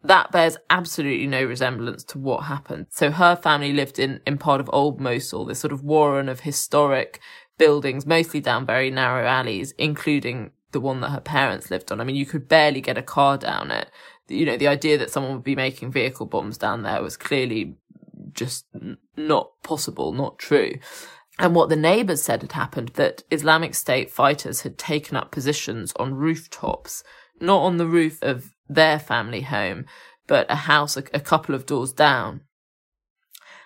That 0.07 0.31
bears 0.31 0.57
absolutely 0.71 1.27
no 1.27 1.45
resemblance 1.45 2.05
to 2.05 2.19
what 2.19 2.45
happened. 2.45 2.87
So 2.91 3.11
her 3.11 3.35
family 3.35 3.73
lived 3.73 3.99
in, 3.99 4.21
in 4.27 4.39
part 4.39 4.61
of 4.61 4.71
Old 4.73 5.01
Mosul, 5.01 5.45
this 5.45 5.59
sort 5.59 5.73
of 5.73 5.83
warren 5.83 6.29
of 6.29 6.41
historic 6.41 7.21
buildings, 7.59 8.07
mostly 8.07 8.41
down 8.41 8.67
very 8.67 8.91
narrow 8.91 9.27
alleys, 9.27 9.73
including 9.79 10.53
the 10.73 10.81
one 10.81 11.01
that 11.01 11.11
her 11.11 11.21
parents 11.21 11.71
lived 11.71 11.91
on. 11.91 12.01
I 12.01 12.05
mean, 12.05 12.17
you 12.17 12.27
could 12.27 12.49
barely 12.49 12.81
get 12.81 12.99
a 12.99 13.03
car 13.03 13.37
down 13.37 13.71
it. 13.71 13.91
You 14.29 14.47
know, 14.47 14.57
the 14.57 14.69
idea 14.69 14.99
that 14.99 15.11
someone 15.11 15.33
would 15.33 15.45
be 15.45 15.57
making 15.57 15.93
vehicle 15.93 16.27
bombs 16.27 16.59
down 16.59 16.83
there 16.83 17.03
was 17.03 17.17
clearly 17.17 17.77
just 18.33 18.67
not 19.17 19.51
possible, 19.63 20.13
not 20.13 20.39
true. 20.39 20.75
And 21.39 21.55
what 21.55 21.69
the 21.69 21.77
neighbors 21.77 22.23
said 22.23 22.43
had 22.43 22.53
happened 22.53 22.91
that 22.95 23.25
Islamic 23.31 23.75
State 23.75 24.11
fighters 24.11 24.63
had 24.63 24.79
taken 24.79 25.17
up 25.17 25.31
positions 25.31 25.93
on 25.97 26.15
rooftops, 26.15 27.03
not 27.41 27.61
on 27.61 27.77
the 27.77 27.87
roof 27.87 28.23
of 28.23 28.56
their 28.69 28.99
family 28.99 29.43
home, 29.43 29.87
but 30.27 30.51
a 30.51 30.57
house 30.57 30.97
a, 30.97 31.05
a 31.15 31.21
couple 31.21 31.55
of 31.55 31.67
doors 31.67 31.93
down. 31.93 32.41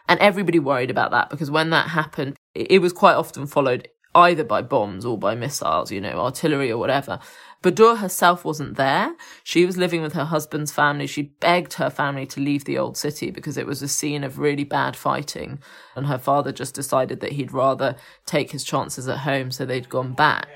And 0.09 0.19
everybody 0.21 0.59
worried 0.59 0.91
about 0.91 1.13
that 1.13 1.31
because 1.31 1.51
when 1.51 1.71
that 1.71 1.89
happened, 1.89 2.37
it, 2.55 2.73
it 2.73 2.79
was 2.81 2.93
quite 2.93 3.15
often 3.15 3.47
followed 3.47 3.89
either 4.15 4.43
by 4.43 4.61
bombs 4.61 5.05
or 5.05 5.17
by 5.17 5.35
missiles, 5.35 5.93
you 5.93 6.01
know, 6.01 6.19
artillery 6.19 6.71
or 6.71 6.79
whatever. 6.79 7.21
Badour 7.63 7.97
herself 7.97 8.45
wasn't 8.45 8.77
there. 8.77 9.15
She 9.45 9.67
was 9.67 9.77
living 9.77 10.03
with 10.03 10.15
her 10.15 10.25
husband's 10.25 10.73
family. 10.73 11.07
She 11.07 11.35
begged 11.41 11.75
her 11.75 11.91
family 11.91 12.27
to 12.27 12.41
leave 12.41 12.65
the 12.65 12.79
old 12.79 12.97
city 12.97 13.31
because 13.31 13.57
it 13.59 13.67
was 13.67 13.83
a 13.83 13.89
scene 13.89 14.25
of 14.25 14.39
really 14.39 14.65
bad 14.65 14.97
fighting. 14.97 15.61
And 15.95 16.07
her 16.07 16.19
father 16.19 16.53
just 16.53 16.75
decided 16.75 17.21
that 17.21 17.33
he'd 17.33 17.53
rather 17.53 17.97
take 18.25 18.51
his 18.51 18.65
chances 18.65 19.07
at 19.09 19.19
home, 19.19 19.51
so 19.51 19.65
they'd 19.65 19.91
gone 19.91 20.15
back. 20.15 20.49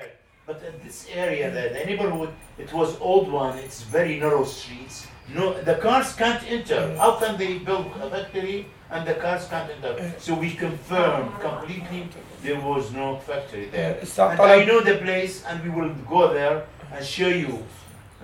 But 0.45 0.61
in 0.61 0.73
this 0.85 1.07
area, 1.11 1.49
the, 1.49 1.73
the 1.73 1.85
neighborhood, 1.85 2.29
it 2.59 2.71
was 2.71 2.99
old 2.99 3.31
one. 3.31 3.57
It's 3.57 3.81
very 3.81 4.19
narrow 4.19 4.43
streets. 4.45 5.07
No, 5.33 5.59
the 5.59 5.75
cars 5.75 6.13
can't 6.13 6.43
enter. 6.47 6.95
How 6.97 7.15
can 7.15 7.35
they 7.37 7.57
build 7.57 7.87
a 7.99 8.09
factory 8.11 8.67
and 8.91 9.07
the 9.07 9.15
cars 9.15 9.47
can't 9.47 9.71
enter? 9.71 10.13
So 10.19 10.35
we 10.35 10.51
confirmed 10.51 11.31
completely 11.39 12.09
there 12.43 12.59
was 12.59 12.91
no 12.93 13.17
factory 13.17 13.69
there. 13.71 13.99
And 13.99 14.39
I 14.39 14.63
know 14.65 14.81
the 14.81 14.97
place, 14.97 15.43
and 15.45 15.63
we 15.63 15.71
will 15.71 15.95
go 16.07 16.31
there 16.31 16.67
and 16.91 17.03
show 17.03 17.27
you 17.27 17.63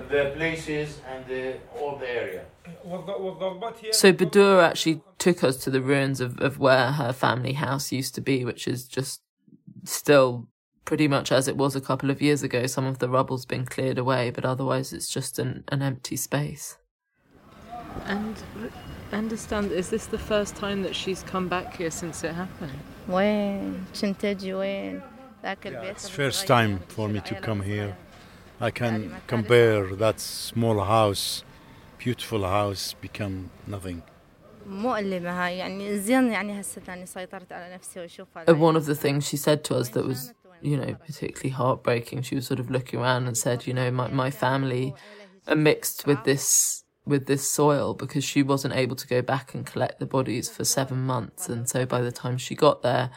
the 0.09 0.31
places 0.35 1.01
and 1.09 1.25
the, 1.25 1.55
all 1.79 1.95
the 1.95 2.07
area. 2.07 2.45
So 3.91 4.13
Badour 4.13 4.61
actually 4.61 5.01
took 5.17 5.43
us 5.43 5.57
to 5.57 5.71
the 5.71 5.81
ruins 5.81 6.21
of, 6.21 6.39
of 6.39 6.59
where 6.59 6.91
her 6.91 7.13
family 7.13 7.53
house 7.53 7.91
used 7.91 8.13
to 8.15 8.21
be, 8.21 8.45
which 8.45 8.67
is 8.67 8.85
just 8.85 9.21
still 9.83 10.47
pretty 10.85 11.07
much 11.07 11.31
as 11.31 11.47
it 11.47 11.57
was 11.57 11.75
a 11.75 11.81
couple 11.81 12.09
of 12.09 12.21
years 12.21 12.43
ago. 12.43 12.65
Some 12.67 12.85
of 12.85 12.99
the 12.99 13.09
rubble's 13.09 13.45
been 13.45 13.65
cleared 13.65 13.97
away, 13.97 14.29
but 14.31 14.45
otherwise 14.45 14.93
it's 14.93 15.09
just 15.09 15.39
an, 15.39 15.63
an 15.69 15.81
empty 15.81 16.15
space. 16.15 16.77
And 18.05 18.35
I 19.11 19.15
understand, 19.17 19.71
is 19.71 19.89
this 19.89 20.05
the 20.07 20.17
first 20.17 20.55
time 20.55 20.81
that 20.83 20.95
she's 20.95 21.23
come 21.23 21.47
back 21.49 21.75
here 21.77 21.91
since 21.91 22.23
it 22.23 22.33
happened? 22.33 22.71
Yeah, 25.73 25.81
it's 25.91 26.07
first 26.09 26.47
time 26.47 26.79
for 26.87 27.07
me 27.09 27.19
to 27.21 27.35
come 27.35 27.61
here. 27.63 27.97
I 28.59 28.71
can 28.71 29.11
compare 29.27 29.95
that 29.95 30.19
small 30.19 30.83
house, 30.83 31.43
beautiful 31.97 32.43
house, 32.43 32.93
become 33.01 33.49
nothing. 33.67 34.03
And 38.47 38.59
one 38.59 38.75
of 38.75 38.85
the 38.85 38.95
things 38.95 39.27
she 39.27 39.37
said 39.37 39.63
to 39.65 39.75
us 39.75 39.89
that 39.89 40.05
was 40.05 40.33
you 40.61 40.77
know 40.77 40.95
particularly 41.05 41.49
heartbreaking 41.49 42.21
she 42.21 42.35
was 42.35 42.45
sort 42.47 42.59
of 42.59 42.69
looking 42.69 42.99
around 42.99 43.27
and 43.27 43.37
said 43.37 43.65
you 43.67 43.73
know 43.73 43.91
my, 43.91 44.07
my 44.07 44.31
family 44.31 44.93
are 45.47 45.55
mixed 45.55 46.05
with 46.05 46.23
this 46.23 46.81
with 47.05 47.25
this 47.25 47.49
soil 47.49 47.93
because 47.93 48.23
she 48.23 48.43
wasn't 48.43 48.75
able 48.75 48.95
to 48.95 49.07
go 49.07 49.21
back 49.21 49.53
and 49.53 49.65
collect 49.65 49.99
the 49.99 50.05
bodies 50.05 50.49
for 50.49 50.63
seven 50.63 51.01
months. 51.05 51.49
And 51.49 51.67
so 51.67 51.85
by 51.85 52.01
the 52.01 52.11
time 52.11 52.37
she 52.37 52.55
got 52.55 52.83
there, 52.83 53.09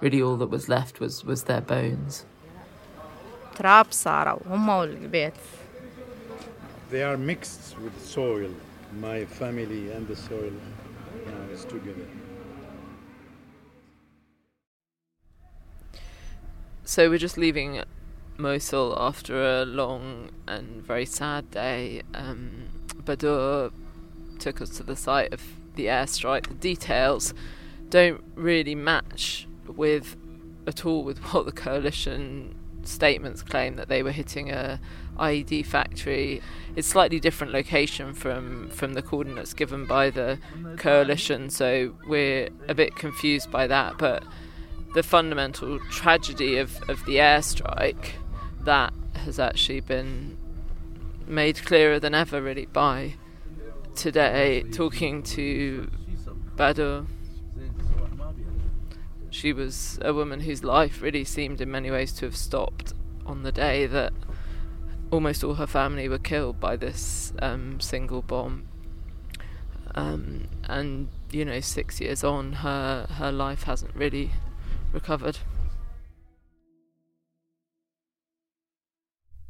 really 0.00 0.22
all 0.22 0.36
that 0.36 0.48
was 0.48 0.68
left 0.68 1.00
was, 1.00 1.24
was 1.24 1.44
their 1.44 1.60
bones. 1.60 2.24
They 6.90 7.02
are 7.02 7.16
mixed 7.16 7.78
with 7.78 8.00
soil. 8.04 8.50
My 9.00 9.24
family 9.24 9.90
and 9.90 10.06
the 10.06 10.16
soil 10.16 10.52
now 11.26 11.52
is 11.52 11.64
together. 11.64 12.06
So 16.84 17.08
we're 17.08 17.18
just 17.18 17.38
leaving 17.38 17.82
Mosul 18.36 18.96
after 18.98 19.40
a 19.40 19.64
long 19.64 20.30
and 20.48 20.82
very 20.84 21.06
sad 21.06 21.50
day. 21.50 22.02
Um, 22.12 22.68
Badur 23.04 23.72
took 24.38 24.60
us 24.60 24.70
to 24.70 24.82
the 24.82 24.96
site 24.96 25.32
of 25.32 25.42
the 25.76 25.86
airstrike. 25.86 26.48
The 26.48 26.54
details 26.54 27.34
don't 27.88 28.22
really 28.34 28.74
match 28.74 29.46
with 29.66 30.16
at 30.66 30.84
all 30.84 31.04
with 31.04 31.18
what 31.32 31.46
the 31.46 31.52
coalition 31.52 32.56
statements 32.82 33.42
claim 33.42 33.76
that 33.76 33.88
they 33.88 34.02
were 34.02 34.10
hitting 34.10 34.50
a 34.50 34.80
IED 35.18 35.64
factory. 35.64 36.42
It's 36.74 36.88
slightly 36.88 37.20
different 37.20 37.52
location 37.52 38.12
from 38.12 38.70
from 38.70 38.94
the 38.94 39.02
coordinates 39.02 39.54
given 39.54 39.86
by 39.86 40.10
the 40.10 40.38
coalition, 40.78 41.48
so 41.48 41.94
we're 42.08 42.48
a 42.68 42.74
bit 42.74 42.96
confused 42.96 43.52
by 43.52 43.68
that. 43.68 43.98
But 43.98 44.24
the 44.94 45.02
fundamental 45.02 45.78
tragedy 45.90 46.56
of, 46.56 46.82
of 46.88 47.04
the 47.06 47.16
airstrike 47.16 48.12
that 48.60 48.92
has 49.14 49.38
actually 49.38 49.80
been 49.80 50.36
made 51.26 51.64
clearer 51.64 51.98
than 51.98 52.14
ever, 52.14 52.42
really, 52.42 52.66
by 52.66 53.14
today 53.94 54.62
talking 54.72 55.22
to 55.22 55.90
Badur. 56.56 57.06
She 59.30 59.52
was 59.52 59.98
a 60.02 60.12
woman 60.12 60.40
whose 60.40 60.62
life 60.62 61.00
really 61.00 61.24
seemed 61.24 61.60
in 61.60 61.70
many 61.70 61.90
ways 61.90 62.12
to 62.14 62.26
have 62.26 62.36
stopped 62.36 62.92
on 63.24 63.42
the 63.42 63.52
day 63.52 63.86
that 63.86 64.12
almost 65.10 65.42
all 65.44 65.54
her 65.54 65.66
family 65.66 66.08
were 66.08 66.18
killed 66.18 66.60
by 66.60 66.76
this 66.76 67.32
um, 67.40 67.80
single 67.80 68.22
bomb. 68.22 68.66
Um, 69.94 70.48
and 70.64 71.08
you 71.30 71.44
know, 71.44 71.60
six 71.60 72.00
years 72.00 72.24
on, 72.24 72.52
her 72.54 73.06
her 73.10 73.32
life 73.32 73.64
hasn't 73.64 73.94
really 73.94 74.32
recovered. 74.92 75.38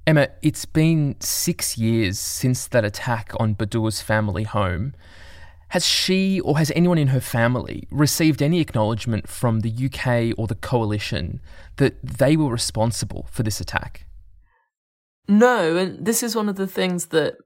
Emma, 0.06 0.28
it's 0.42 0.64
been 0.64 1.16
six 1.20 1.78
years 1.78 2.18
since 2.18 2.66
that 2.68 2.84
attack 2.84 3.32
on 3.38 3.54
Badur's 3.54 4.00
family 4.00 4.42
home. 4.42 4.94
Has 5.68 5.86
she 5.86 6.40
or 6.40 6.58
has 6.58 6.72
anyone 6.74 6.98
in 6.98 7.08
her 7.08 7.20
family 7.20 7.86
received 7.90 8.42
any 8.42 8.60
acknowledgement 8.60 9.28
from 9.28 9.60
the 9.60 9.70
UK 9.70 10.36
or 10.36 10.46
the 10.46 10.56
coalition 10.56 11.40
that 11.76 12.02
they 12.02 12.36
were 12.36 12.50
responsible 12.50 13.28
for 13.30 13.42
this 13.42 13.60
attack? 13.60 14.06
No, 15.28 15.76
and 15.76 16.04
this 16.04 16.22
is 16.22 16.34
one 16.34 16.48
of 16.48 16.56
the 16.56 16.66
things 16.66 17.06
that 17.06 17.36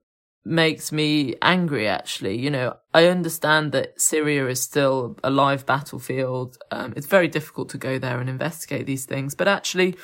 makes 0.46 0.92
me 0.92 1.34
angry 1.42 1.88
actually. 1.88 2.38
You 2.38 2.50
know, 2.50 2.76
I 2.94 3.06
understand 3.06 3.72
that 3.72 4.00
Syria 4.00 4.46
is 4.46 4.62
still 4.62 5.18
a 5.24 5.30
live 5.30 5.66
battlefield. 5.66 6.56
Um, 6.70 6.94
it's 6.96 7.06
very 7.06 7.28
difficult 7.28 7.68
to 7.70 7.78
go 7.78 7.98
there 7.98 8.20
and 8.20 8.30
investigate 8.30 8.86
these 8.86 9.04
things, 9.04 9.34
but 9.34 9.48
actually, 9.48 9.96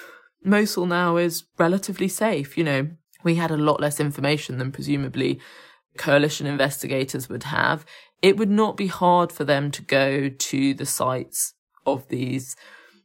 Mosul 0.45 0.87
now 0.87 1.17
is 1.17 1.45
relatively 1.59 2.09
safe. 2.09 2.59
You 2.59 2.65
know, 2.65 2.89
we 3.23 3.37
had 3.37 3.53
a 3.53 3.57
lot 3.57 3.81
less 3.81 4.01
information 4.01 4.59
than 4.59 4.73
presumably 4.73 5.41
coalition 5.97 6.47
investigators 6.47 7.29
would 7.29 7.45
have. 7.45 7.87
It 8.21 8.37
would 8.37 8.51
not 8.51 8.77
be 8.77 8.89
hard 8.89 9.31
for 9.31 9.45
them 9.45 9.71
to 9.71 9.83
go 9.83 10.29
to 10.29 10.75
the 10.75 10.87
sites 10.87 11.55
of 11.87 12.09
these 12.09 12.57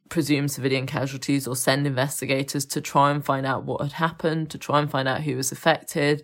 presumed 0.10 0.52
civilian 0.52 0.88
casualties 0.88 1.47
or 1.47 1.56
send 1.56 1.86
investigators 1.86 2.65
to 2.65 2.82
try 2.82 3.12
and 3.12 3.23
find 3.23 3.45
out 3.45 3.65
what 3.65 3.82
had 3.82 3.93
happened, 3.93 4.50
to 4.50 4.58
try 4.58 4.80
and 4.80 4.89
find 4.89 5.08
out 5.08 5.21
who 5.21 5.36
was 5.36 5.52
affected. 5.52 6.23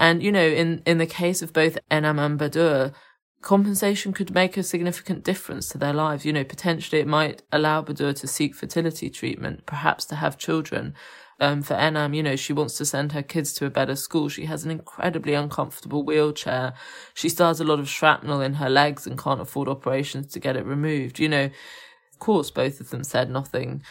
And, 0.00 0.22
you 0.22 0.32
know, 0.32 0.46
in, 0.46 0.82
in 0.86 0.96
the 0.96 1.06
case 1.06 1.42
of 1.42 1.52
both 1.52 1.76
Enam 1.90 2.18
and 2.18 2.40
Badur, 2.40 2.94
compensation 3.42 4.14
could 4.14 4.32
make 4.32 4.56
a 4.56 4.62
significant 4.62 5.24
difference 5.24 5.68
to 5.68 5.78
their 5.78 5.92
lives. 5.92 6.24
You 6.24 6.32
know, 6.32 6.42
potentially 6.42 7.02
it 7.02 7.06
might 7.06 7.42
allow 7.52 7.82
Badur 7.82 8.18
to 8.18 8.26
seek 8.26 8.54
fertility 8.54 9.10
treatment, 9.10 9.66
perhaps 9.66 10.06
to 10.06 10.16
have 10.16 10.38
children. 10.38 10.94
Um, 11.38 11.60
for 11.60 11.74
Enam, 11.74 12.16
you 12.16 12.22
know, 12.22 12.34
she 12.34 12.54
wants 12.54 12.78
to 12.78 12.86
send 12.86 13.12
her 13.12 13.22
kids 13.22 13.52
to 13.54 13.66
a 13.66 13.70
better 13.70 13.94
school. 13.94 14.30
She 14.30 14.46
has 14.46 14.64
an 14.64 14.70
incredibly 14.70 15.34
uncomfortable 15.34 16.02
wheelchair. 16.02 16.72
She 17.12 17.28
still 17.28 17.48
has 17.48 17.60
a 17.60 17.64
lot 17.64 17.78
of 17.78 17.88
shrapnel 17.88 18.40
in 18.40 18.54
her 18.54 18.70
legs 18.70 19.06
and 19.06 19.18
can't 19.18 19.40
afford 19.42 19.68
operations 19.68 20.32
to 20.32 20.40
get 20.40 20.56
it 20.56 20.64
removed. 20.64 21.18
You 21.18 21.28
know, 21.28 21.44
of 21.44 22.18
course, 22.18 22.50
both 22.50 22.80
of 22.80 22.88
them 22.88 23.04
said 23.04 23.28
nothing, 23.28 23.82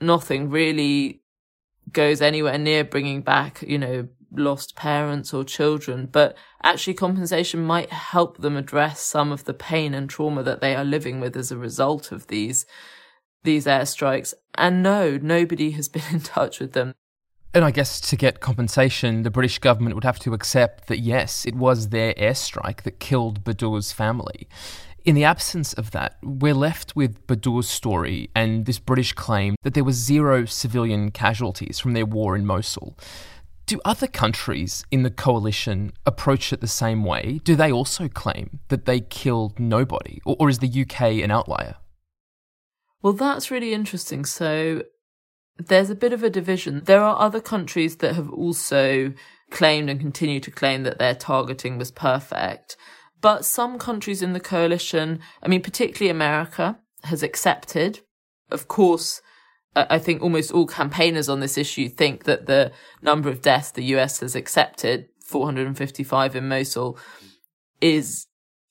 nothing 0.00 0.48
really 0.48 1.20
goes 1.92 2.22
anywhere 2.22 2.56
near 2.56 2.82
bringing 2.82 3.20
back, 3.20 3.62
you 3.66 3.78
know, 3.78 4.08
lost 4.30 4.76
parents 4.76 5.32
or 5.32 5.44
children, 5.44 6.08
but 6.10 6.36
actually 6.62 6.94
compensation 6.94 7.62
might 7.62 7.90
help 7.90 8.38
them 8.38 8.56
address 8.56 9.00
some 9.00 9.32
of 9.32 9.44
the 9.44 9.54
pain 9.54 9.94
and 9.94 10.08
trauma 10.08 10.42
that 10.42 10.60
they 10.60 10.74
are 10.74 10.84
living 10.84 11.20
with 11.20 11.36
as 11.36 11.50
a 11.50 11.56
result 11.56 12.12
of 12.12 12.26
these 12.26 12.66
these 13.44 13.66
airstrikes. 13.66 14.34
And 14.56 14.82
no, 14.82 15.16
nobody 15.16 15.70
has 15.72 15.88
been 15.88 16.02
in 16.12 16.20
touch 16.20 16.60
with 16.60 16.72
them. 16.72 16.94
And 17.54 17.64
I 17.64 17.70
guess 17.70 18.00
to 18.02 18.16
get 18.16 18.40
compensation, 18.40 19.22
the 19.22 19.30
British 19.30 19.58
government 19.58 19.94
would 19.94 20.04
have 20.04 20.18
to 20.20 20.34
accept 20.34 20.86
that 20.88 20.98
yes, 20.98 21.46
it 21.46 21.54
was 21.54 21.88
their 21.88 22.12
airstrike 22.14 22.82
that 22.82 23.00
killed 23.00 23.42
Badur's 23.42 23.90
family. 23.90 24.48
In 25.04 25.14
the 25.14 25.24
absence 25.24 25.72
of 25.72 25.92
that, 25.92 26.18
we're 26.22 26.52
left 26.52 26.94
with 26.94 27.26
Badur's 27.26 27.68
story 27.68 28.28
and 28.34 28.66
this 28.66 28.78
British 28.78 29.14
claim 29.14 29.56
that 29.62 29.72
there 29.72 29.84
were 29.84 29.92
zero 29.92 30.44
civilian 30.44 31.10
casualties 31.10 31.78
from 31.78 31.94
their 31.94 32.04
war 32.04 32.36
in 32.36 32.44
Mosul. 32.44 32.94
Do 33.68 33.78
other 33.84 34.06
countries 34.06 34.86
in 34.90 35.02
the 35.02 35.10
coalition 35.10 35.92
approach 36.06 36.54
it 36.54 36.62
the 36.62 36.66
same 36.66 37.04
way? 37.04 37.42
Do 37.44 37.54
they 37.54 37.70
also 37.70 38.08
claim 38.08 38.60
that 38.68 38.86
they 38.86 38.98
killed 38.98 39.60
nobody? 39.60 40.22
Or, 40.24 40.36
or 40.40 40.48
is 40.48 40.60
the 40.60 40.82
UK 40.82 41.22
an 41.22 41.30
outlier? 41.30 41.74
Well, 43.02 43.12
that's 43.12 43.50
really 43.50 43.74
interesting. 43.74 44.24
So 44.24 44.84
there's 45.58 45.90
a 45.90 45.94
bit 45.94 46.14
of 46.14 46.22
a 46.22 46.30
division. 46.30 46.84
There 46.86 47.02
are 47.02 47.20
other 47.20 47.42
countries 47.42 47.96
that 47.96 48.14
have 48.14 48.30
also 48.32 49.12
claimed 49.50 49.90
and 49.90 50.00
continue 50.00 50.40
to 50.40 50.50
claim 50.50 50.84
that 50.84 50.98
their 50.98 51.14
targeting 51.14 51.76
was 51.76 51.90
perfect. 51.90 52.74
But 53.20 53.44
some 53.44 53.78
countries 53.78 54.22
in 54.22 54.32
the 54.32 54.40
coalition, 54.40 55.20
I 55.42 55.48
mean, 55.48 55.60
particularly 55.60 56.10
America, 56.10 56.78
has 57.02 57.22
accepted. 57.22 58.00
Of 58.50 58.66
course, 58.66 59.20
I 59.74 59.98
think 59.98 60.22
almost 60.22 60.50
all 60.50 60.66
campaigners 60.66 61.28
on 61.28 61.40
this 61.40 61.58
issue 61.58 61.88
think 61.88 62.24
that 62.24 62.46
the 62.46 62.72
number 63.02 63.28
of 63.28 63.42
deaths 63.42 63.70
the 63.70 63.84
US 63.96 64.20
has 64.20 64.34
accepted, 64.34 65.08
455 65.24 66.36
in 66.36 66.48
Mosul, 66.48 66.98
is 67.80 68.26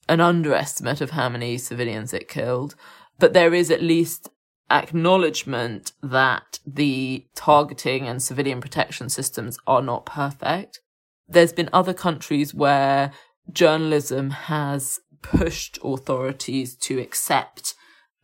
an 0.10 0.20
underestimate 0.20 1.02
of 1.02 1.12
how 1.12 1.30
many 1.30 1.58
civilians 1.58 2.14
it 2.14 2.28
killed. 2.28 2.76
But 3.20 3.34
there 3.34 3.54
is 3.54 3.72
at 3.72 3.82
least 3.82 4.30
acknowledgement 4.70 5.94
that 6.04 6.60
the 6.66 7.26
targeting 7.36 8.08
and 8.08 8.22
civilian 8.22 8.60
protection 8.60 9.10
systems 9.10 9.58
are 9.66 9.82
not 9.82 10.06
perfect. 10.06 10.82
There's 11.28 11.54
been 11.54 11.70
other 11.72 11.94
countries 11.94 12.54
where 12.54 13.12
journalism 13.52 14.32
has 14.32 15.00
pushed 15.22 15.80
authorities 15.84 16.76
to 16.76 17.00
accept 17.00 17.76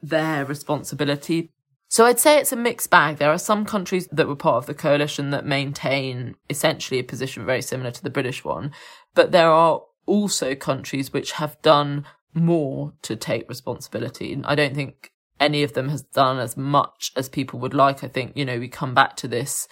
their 0.02 0.44
responsibility 0.46 1.53
so 1.94 2.06
I'd 2.06 2.20
say 2.20 2.40
it's 2.40 2.52
a 2.52 2.56
mixed 2.56 2.90
bag. 2.90 3.18
There 3.18 3.30
are 3.30 3.38
some 3.38 3.66
countries 3.66 4.08
that 4.12 4.28
were 4.28 4.36
part 4.36 4.56
of 4.56 4.66
the 4.66 4.74
coalition 4.74 5.30
that 5.30 5.46
maintain 5.46 6.34
essentially 6.50 7.00
a 7.00 7.04
position 7.04 7.46
very 7.46 7.62
similar 7.62 7.92
to 7.92 8.02
the 8.02 8.10
British 8.10 8.44
one, 8.44 8.72
but 9.14 9.32
there 9.32 9.52
are 9.52 9.84
also 10.08 10.56
countries 10.56 11.14
which 11.14 11.34
have 11.34 11.62
done 11.62 12.04
more 12.34 12.94
to 13.04 13.16
take 13.16 13.48
responsibility. 13.48 14.34
And 14.34 14.44
I 14.48 14.56
don't 14.56 14.74
think 14.74 15.12
any 15.40 15.62
of 15.62 15.74
them 15.74 15.90
has 15.90 16.02
done 16.02 16.40
as 16.40 16.58
much 16.58 17.12
as 17.16 17.30
people 17.30 17.60
would 17.60 17.76
like. 17.76 18.04
I 18.04 18.08
think, 18.08 18.32
you 18.36 18.44
know, 18.44 18.58
we 18.58 18.70
come 18.70 18.96
back 18.96 19.16
to 19.18 19.28
this 19.28 19.68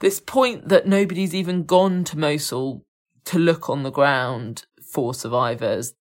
this 0.00 0.20
point 0.20 0.70
that 0.70 0.86
nobody's 0.86 1.34
even 1.34 1.64
gone 1.64 2.04
to 2.04 2.18
Mosul 2.18 2.86
to 3.26 3.38
look 3.38 3.68
on 3.68 3.82
the 3.82 3.92
ground 3.92 4.64
for 4.90 5.12
survivors. 5.12 5.92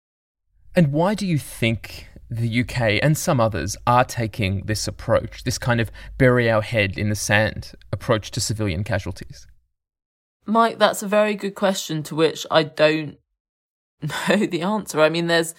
And 0.73 0.93
why 0.93 1.13
do 1.13 1.27
you 1.27 1.37
think 1.37 2.07
the 2.29 2.61
UK 2.61 2.99
and 3.01 3.17
some 3.17 3.39
others 3.39 3.77
are 3.85 4.03
taking 4.03 4.65
this 4.65 4.87
approach, 4.87 5.43
this 5.43 5.57
kind 5.57 5.79
of 5.79 5.91
bury 6.17 6.49
our 6.49 6.61
head 6.61 6.97
in 6.97 7.09
the 7.09 7.15
sand 7.15 7.73
approach 7.91 8.31
to 8.31 8.41
civilian 8.41 8.83
casualties? 8.83 9.47
Mike, 10.45 10.79
that's 10.79 11.03
a 11.03 11.07
very 11.07 11.35
good 11.35 11.55
question 11.55 12.03
to 12.03 12.15
which 12.15 12.45
I 12.51 12.63
don't 12.63 13.17
know 14.01 14.45
the 14.45 14.61
answer. 14.61 15.01
I 15.01 15.09
mean, 15.09 15.27
there's 15.27 15.55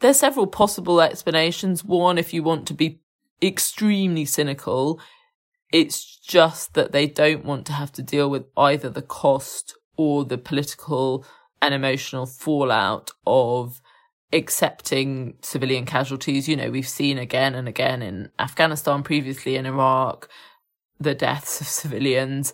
there's 0.00 0.18
several 0.18 0.48
possible 0.48 1.00
explanations. 1.00 1.84
One, 1.84 2.18
if 2.18 2.34
you 2.34 2.42
want 2.42 2.66
to 2.68 2.74
be 2.74 3.00
extremely 3.40 4.24
cynical, 4.24 5.00
it's 5.72 6.16
just 6.18 6.74
that 6.74 6.92
they 6.92 7.06
don't 7.06 7.44
want 7.44 7.66
to 7.66 7.72
have 7.72 7.92
to 7.92 8.02
deal 8.02 8.28
with 8.28 8.44
either 8.56 8.88
the 8.88 9.02
cost 9.02 9.76
or 9.96 10.24
the 10.24 10.38
political 10.38 11.24
and 11.60 11.72
emotional 11.74 12.26
fallout 12.26 13.12
of 13.26 13.80
accepting 14.32 15.34
civilian 15.42 15.84
casualties. 15.84 16.48
You 16.48 16.56
know, 16.56 16.70
we've 16.70 16.88
seen 16.88 17.18
again 17.18 17.54
and 17.54 17.68
again 17.68 18.02
in 18.02 18.30
Afghanistan, 18.38 19.02
previously 19.02 19.56
in 19.56 19.66
Iraq, 19.66 20.28
the 20.98 21.14
deaths 21.14 21.60
of 21.60 21.66
civilians, 21.66 22.52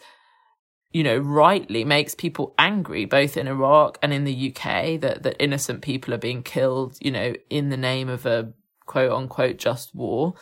you 0.93 1.03
know, 1.03 1.19
rightly 1.19 1.85
makes 1.85 2.15
people 2.15 2.55
angry, 2.59 3.05
both 3.05 3.37
in 3.37 3.47
Iraq 3.47 3.99
and 4.03 4.13
in 4.13 4.25
the 4.25 4.49
UK, 4.49 5.01
that, 5.01 5.23
that 5.23 5.37
innocent 5.39 5.83
people 5.83 6.15
are 6.15 6.19
being 6.19 6.43
killed, 6.43 6.97
you 7.01 7.11
know, 7.11 7.35
in 7.51 7.69
the 7.69 7.77
name 7.77 8.09
of 8.09 8.25
a 8.25 8.53
quote 8.87 9.13
unquote 9.13 9.59
just 9.59 9.95
war. 9.95 10.35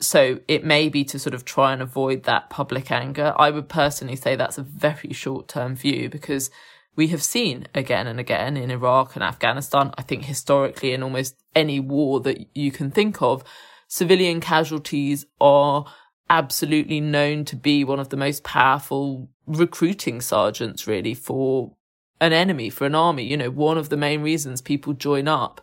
So 0.00 0.40
it 0.48 0.64
may 0.64 0.88
be 0.88 1.04
to 1.04 1.18
sort 1.18 1.32
of 1.32 1.44
try 1.44 1.72
and 1.72 1.80
avoid 1.80 2.24
that 2.24 2.50
public 2.50 2.90
anger. 2.90 3.34
I 3.36 3.50
would 3.50 3.68
personally 3.68 4.16
say 4.16 4.34
that's 4.34 4.58
a 4.58 4.62
very 4.62 5.12
short 5.12 5.46
term 5.46 5.76
view 5.76 6.08
because 6.08 6.50
we 6.94 7.08
have 7.08 7.22
seen 7.22 7.66
again 7.74 8.06
and 8.06 8.20
again 8.20 8.56
in 8.56 8.70
Iraq 8.70 9.14
and 9.14 9.22
Afghanistan, 9.22 9.92
I 9.96 10.02
think 10.02 10.24
historically 10.24 10.92
in 10.92 11.02
almost 11.02 11.36
any 11.54 11.80
war 11.80 12.20
that 12.20 12.46
you 12.54 12.70
can 12.70 12.90
think 12.90 13.22
of, 13.22 13.42
civilian 13.88 14.40
casualties 14.40 15.26
are 15.40 15.86
absolutely 16.28 17.00
known 17.00 17.44
to 17.44 17.56
be 17.56 17.84
one 17.84 18.00
of 18.00 18.10
the 18.10 18.16
most 18.16 18.44
powerful 18.44 19.28
recruiting 19.46 20.20
sergeants 20.20 20.86
really 20.86 21.14
for 21.14 21.74
an 22.20 22.32
enemy, 22.32 22.70
for 22.70 22.86
an 22.86 22.94
army. 22.94 23.24
You 23.24 23.36
know, 23.36 23.50
one 23.50 23.78
of 23.78 23.88
the 23.88 23.96
main 23.96 24.22
reasons 24.22 24.60
people 24.60 24.92
join 24.92 25.28
up 25.28 25.60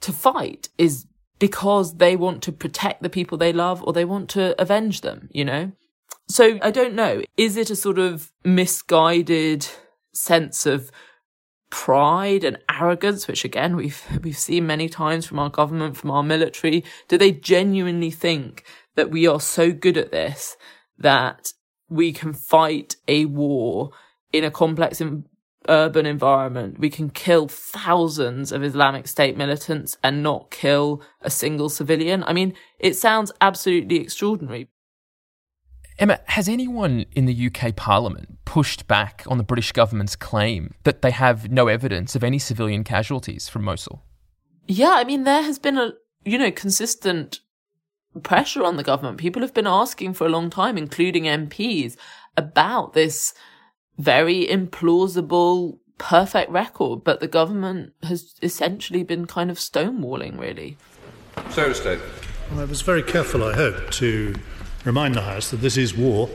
to 0.00 0.12
fight 0.12 0.68
is 0.78 1.06
because 1.38 1.96
they 1.96 2.16
want 2.16 2.42
to 2.42 2.52
protect 2.52 3.02
the 3.02 3.10
people 3.10 3.36
they 3.36 3.52
love 3.52 3.82
or 3.82 3.92
they 3.92 4.04
want 4.04 4.30
to 4.30 4.60
avenge 4.60 5.02
them, 5.02 5.28
you 5.32 5.44
know? 5.44 5.72
So 6.28 6.58
I 6.62 6.70
don't 6.70 6.94
know. 6.94 7.22
Is 7.36 7.56
it 7.56 7.70
a 7.70 7.76
sort 7.76 7.98
of 7.98 8.32
misguided 8.44 9.68
sense 10.14 10.66
of 10.66 10.90
pride 11.70 12.44
and 12.44 12.58
arrogance, 12.70 13.26
which 13.26 13.44
again 13.44 13.76
we've 13.76 14.02
we've 14.22 14.38
seen 14.38 14.66
many 14.66 14.88
times 14.88 15.26
from 15.26 15.38
our 15.38 15.50
government, 15.50 15.96
from 15.96 16.10
our 16.10 16.22
military? 16.22 16.84
Do 17.08 17.18
they 17.18 17.32
genuinely 17.32 18.10
think 18.10 18.64
that 18.94 19.10
we 19.10 19.26
are 19.26 19.40
so 19.40 19.72
good 19.72 19.96
at 19.96 20.12
this 20.12 20.56
that 20.98 21.52
we 21.88 22.12
can 22.12 22.32
fight 22.32 22.96
a 23.08 23.24
war 23.26 23.90
in 24.32 24.44
a 24.44 24.50
complex 24.50 25.00
in, 25.00 25.24
urban 25.68 26.06
environment. 26.06 26.78
We 26.78 26.90
can 26.90 27.10
kill 27.10 27.48
thousands 27.48 28.52
of 28.52 28.62
Islamic 28.62 29.08
State 29.08 29.36
militants 29.36 29.96
and 30.02 30.22
not 30.22 30.50
kill 30.50 31.02
a 31.20 31.30
single 31.30 31.68
civilian. 31.68 32.22
I 32.24 32.32
mean, 32.32 32.54
it 32.78 32.94
sounds 32.96 33.32
absolutely 33.40 33.96
extraordinary. 33.96 34.68
Emma, 35.98 36.18
has 36.26 36.48
anyone 36.48 37.06
in 37.12 37.26
the 37.26 37.46
UK 37.46 37.76
Parliament 37.76 38.38
pushed 38.44 38.88
back 38.88 39.22
on 39.28 39.38
the 39.38 39.44
British 39.44 39.70
government's 39.70 40.16
claim 40.16 40.74
that 40.82 41.02
they 41.02 41.12
have 41.12 41.50
no 41.50 41.68
evidence 41.68 42.16
of 42.16 42.24
any 42.24 42.38
civilian 42.38 42.82
casualties 42.82 43.48
from 43.48 43.62
Mosul? 43.62 44.02
Yeah, 44.66 44.94
I 44.94 45.04
mean, 45.04 45.24
there 45.24 45.42
has 45.42 45.58
been 45.58 45.78
a, 45.78 45.92
you 46.24 46.36
know, 46.36 46.50
consistent 46.50 47.40
pressure 48.22 48.64
on 48.64 48.76
the 48.76 48.82
government. 48.82 49.18
People 49.18 49.42
have 49.42 49.54
been 49.54 49.66
asking 49.66 50.14
for 50.14 50.26
a 50.26 50.30
long 50.30 50.50
time, 50.50 50.76
including 50.76 51.24
MPs, 51.24 51.96
about 52.36 52.94
this 52.94 53.32
very 53.96 54.46
implausible, 54.46 55.78
perfect 55.98 56.50
record. 56.50 57.04
But 57.04 57.20
the 57.20 57.28
government 57.28 57.92
has 58.02 58.34
essentially 58.42 59.04
been 59.04 59.26
kind 59.26 59.50
of 59.50 59.58
stonewalling, 59.58 60.38
really. 60.38 60.76
Sarah 61.50 61.74
State. 61.74 62.00
Well, 62.50 62.60
I 62.60 62.64
was 62.64 62.82
very 62.82 63.02
careful, 63.02 63.44
I 63.44 63.54
hope, 63.54 63.90
to 63.92 64.34
remind 64.84 65.14
the 65.14 65.22
House 65.22 65.50
that 65.50 65.58
this 65.58 65.76
is 65.76 65.96
war, 65.96 66.28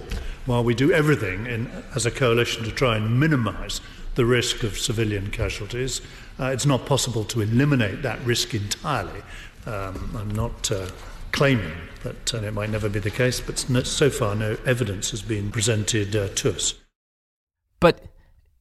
while 0.45 0.63
we 0.63 0.73
do 0.73 0.91
everything 0.91 1.45
in, 1.45 1.69
as 1.95 2.05
a 2.05 2.11
coalition 2.11 2.63
to 2.63 2.71
try 2.71 2.97
and 2.97 3.19
minimise 3.19 3.81
the 4.15 4.25
risk 4.25 4.63
of 4.63 4.77
civilian 4.77 5.31
casualties. 5.31 6.01
Uh, 6.39 6.45
it's 6.45 6.65
not 6.65 6.85
possible 6.85 7.23
to 7.25 7.41
eliminate 7.41 8.01
that 8.01 8.19
risk 8.25 8.53
entirely. 8.53 9.21
Um, 9.65 10.15
I'm 10.17 10.31
not 10.31 10.71
uh, 10.71 10.89
claiming 11.31 11.75
that 12.03 12.33
uh, 12.33 12.37
it 12.39 12.53
might 12.53 12.69
never 12.69 12.89
be 12.89 12.99
the 12.99 13.11
case, 13.11 13.39
but 13.39 13.59
so 13.59 14.09
far 14.09 14.35
no 14.35 14.57
evidence 14.65 15.11
has 15.11 15.21
been 15.21 15.51
presented 15.51 16.15
uh, 16.15 16.29
to 16.29 16.55
us. 16.55 16.73
But 17.79 18.05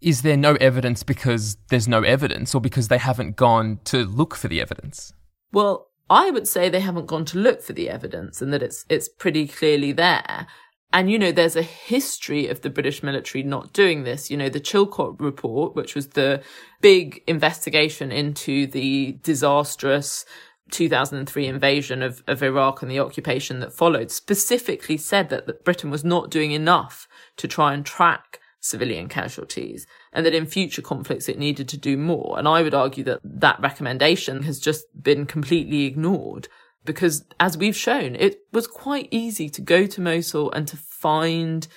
is 0.00 0.22
there 0.22 0.36
no 0.36 0.54
evidence 0.56 1.02
because 1.02 1.56
there's 1.70 1.88
no 1.88 2.02
evidence 2.02 2.54
or 2.54 2.60
because 2.60 2.88
they 2.88 2.98
haven't 2.98 3.36
gone 3.36 3.80
to 3.84 4.04
look 4.04 4.34
for 4.34 4.48
the 4.48 4.60
evidence? 4.60 5.12
Well, 5.52 5.87
I 6.10 6.30
would 6.30 6.48
say 6.48 6.68
they 6.68 6.80
haven't 6.80 7.06
gone 7.06 7.24
to 7.26 7.38
look 7.38 7.62
for 7.62 7.72
the 7.72 7.90
evidence 7.90 8.40
and 8.40 8.52
that 8.52 8.62
it's 8.62 8.84
it's 8.88 9.08
pretty 9.08 9.46
clearly 9.46 9.92
there. 9.92 10.46
And 10.92 11.10
you 11.10 11.18
know, 11.18 11.32
there's 11.32 11.56
a 11.56 11.62
history 11.62 12.48
of 12.48 12.62
the 12.62 12.70
British 12.70 13.02
military 13.02 13.42
not 13.42 13.74
doing 13.74 14.04
this. 14.04 14.30
You 14.30 14.38
know, 14.38 14.48
the 14.48 14.60
Chilcot 14.60 15.20
report, 15.20 15.74
which 15.74 15.94
was 15.94 16.08
the 16.08 16.42
big 16.80 17.22
investigation 17.26 18.10
into 18.10 18.66
the 18.66 19.18
disastrous 19.22 20.24
2003 20.70 21.46
invasion 21.46 22.02
of, 22.02 22.22
of 22.26 22.42
Iraq 22.42 22.82
and 22.82 22.90
the 22.90 23.00
occupation 23.00 23.60
that 23.60 23.72
followed, 23.72 24.10
specifically 24.10 24.96
said 24.96 25.28
that, 25.28 25.46
that 25.46 25.64
Britain 25.64 25.90
was 25.90 26.04
not 26.04 26.30
doing 26.30 26.52
enough 26.52 27.06
to 27.36 27.48
try 27.48 27.74
and 27.74 27.84
track 27.84 28.40
civilian 28.68 29.08
casualties 29.08 29.86
and 30.12 30.24
that 30.24 30.34
in 30.34 30.46
future 30.46 30.82
conflicts 30.82 31.28
it 31.28 31.38
needed 31.38 31.68
to 31.68 31.76
do 31.76 31.96
more. 31.96 32.38
And 32.38 32.46
I 32.46 32.62
would 32.62 32.74
argue 32.74 33.04
that 33.04 33.20
that 33.24 33.60
recommendation 33.60 34.42
has 34.42 34.60
just 34.60 34.86
been 35.02 35.26
completely 35.26 35.84
ignored 35.84 36.48
because 36.84 37.24
as 37.38 37.58
we've 37.58 37.76
shown, 37.76 38.16
it 38.16 38.40
was 38.52 38.66
quite 38.66 39.08
easy 39.10 39.48
to 39.50 39.60
go 39.60 39.86
to 39.86 40.00
Mosul 40.00 40.50
and 40.52 40.66
to 40.68 40.76
find 40.76 41.68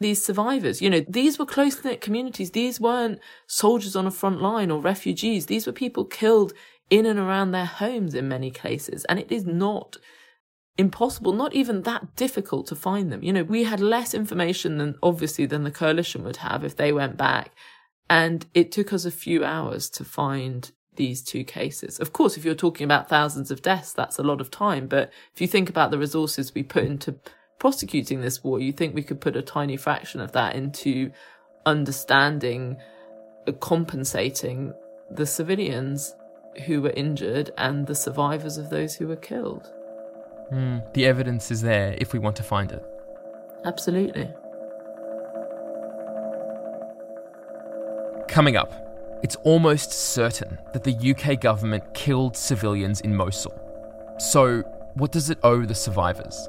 these 0.00 0.22
survivors. 0.22 0.82
You 0.82 0.90
know, 0.90 1.04
these 1.08 1.38
were 1.38 1.46
close 1.46 1.82
knit 1.82 2.00
communities. 2.00 2.50
These 2.50 2.80
weren't 2.80 3.18
soldiers 3.46 3.96
on 3.96 4.06
a 4.06 4.10
front 4.10 4.40
line 4.42 4.70
or 4.70 4.80
refugees. 4.80 5.46
These 5.46 5.66
were 5.66 5.72
people 5.72 6.04
killed 6.04 6.52
in 6.90 7.06
and 7.06 7.18
around 7.18 7.50
their 7.50 7.66
homes 7.66 8.14
in 8.14 8.28
many 8.28 8.50
cases. 8.50 9.04
And 9.06 9.18
it 9.18 9.32
is 9.32 9.44
not 9.44 9.96
impossible, 10.78 11.32
not 11.32 11.54
even 11.54 11.82
that 11.82 12.14
difficult 12.14 12.68
to 12.68 12.76
find 12.76 13.12
them. 13.12 13.22
You 13.22 13.32
know, 13.32 13.42
we 13.42 13.64
had 13.64 13.80
less 13.80 14.14
information 14.14 14.78
than 14.78 14.94
obviously 15.02 15.44
than 15.44 15.64
the 15.64 15.72
coalition 15.72 16.22
would 16.24 16.36
have 16.36 16.64
if 16.64 16.76
they 16.76 16.92
went 16.92 17.16
back. 17.16 17.52
And 18.08 18.46
it 18.54 18.72
took 18.72 18.92
us 18.92 19.04
a 19.04 19.10
few 19.10 19.44
hours 19.44 19.90
to 19.90 20.04
find 20.04 20.70
these 20.94 21.22
two 21.22 21.44
cases. 21.44 21.98
Of 21.98 22.12
course, 22.12 22.36
if 22.36 22.44
you're 22.44 22.54
talking 22.54 22.84
about 22.84 23.08
thousands 23.08 23.50
of 23.50 23.60
deaths, 23.60 23.92
that's 23.92 24.18
a 24.18 24.22
lot 24.22 24.40
of 24.40 24.50
time. 24.50 24.86
But 24.86 25.12
if 25.34 25.40
you 25.40 25.48
think 25.48 25.68
about 25.68 25.90
the 25.90 25.98
resources 25.98 26.54
we 26.54 26.62
put 26.62 26.84
into 26.84 27.16
prosecuting 27.58 28.20
this 28.20 28.42
war, 28.44 28.60
you 28.60 28.72
think 28.72 28.94
we 28.94 29.02
could 29.02 29.20
put 29.20 29.36
a 29.36 29.42
tiny 29.42 29.76
fraction 29.76 30.20
of 30.20 30.32
that 30.32 30.54
into 30.54 31.10
understanding, 31.66 32.76
uh, 33.46 33.52
compensating 33.52 34.72
the 35.10 35.26
civilians 35.26 36.14
who 36.66 36.82
were 36.82 36.90
injured 36.90 37.50
and 37.58 37.86
the 37.86 37.94
survivors 37.94 38.58
of 38.58 38.70
those 38.70 38.94
who 38.94 39.06
were 39.08 39.16
killed. 39.16 39.70
Mm, 40.52 40.92
the 40.94 41.06
evidence 41.06 41.50
is 41.50 41.62
there 41.62 41.94
if 41.98 42.12
we 42.12 42.18
want 42.18 42.36
to 42.36 42.42
find 42.42 42.72
it. 42.72 42.82
Absolutely. 43.64 44.28
Coming 48.28 48.56
up, 48.56 48.72
it's 49.22 49.36
almost 49.36 49.92
certain 49.92 50.58
that 50.72 50.84
the 50.84 51.14
UK 51.14 51.40
government 51.40 51.92
killed 51.94 52.36
civilians 52.36 53.00
in 53.00 53.14
Mosul. 53.14 53.52
So, 54.18 54.62
what 54.94 55.12
does 55.12 55.30
it 55.30 55.38
owe 55.42 55.64
the 55.64 55.74
survivors? 55.74 56.48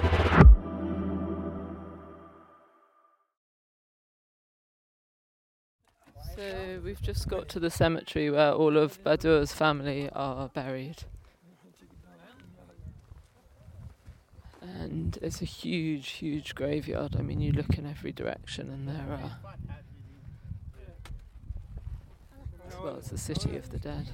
So 6.41 6.81
we've 6.83 7.01
just 7.03 7.27
got 7.27 7.49
to 7.49 7.59
the 7.59 7.69
cemetery 7.69 8.31
where 8.31 8.51
all 8.51 8.75
of 8.75 9.03
Badur's 9.03 9.53
family 9.53 10.09
are 10.11 10.49
buried. 10.49 11.03
And 14.59 15.19
it's 15.21 15.43
a 15.43 15.45
huge, 15.45 16.09
huge 16.09 16.55
graveyard. 16.55 17.15
I 17.15 17.21
mean, 17.21 17.41
you 17.41 17.51
look 17.51 17.77
in 17.77 17.85
every 17.85 18.11
direction 18.11 18.71
and 18.71 18.87
there 18.87 19.19
are. 19.21 19.37
As 22.67 22.75
well, 22.81 22.95
it's 22.95 23.09
the 23.09 23.19
city 23.19 23.55
of 23.55 23.69
the 23.69 23.77
dead. 23.77 24.09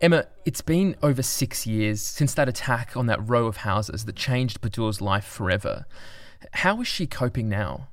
Emma, 0.00 0.26
it's 0.44 0.62
been 0.62 0.96
over 1.00 1.22
six 1.22 1.64
years 1.64 2.02
since 2.02 2.34
that 2.34 2.48
attack 2.48 2.96
on 2.96 3.06
that 3.06 3.20
row 3.28 3.46
of 3.46 3.58
houses 3.58 4.04
that 4.06 4.16
changed 4.16 4.60
Badur's 4.60 5.00
life 5.00 5.26
forever. 5.26 5.86
How 6.54 6.80
is 6.80 6.88
she 6.88 7.06
coping 7.06 7.48
now? 7.48 7.89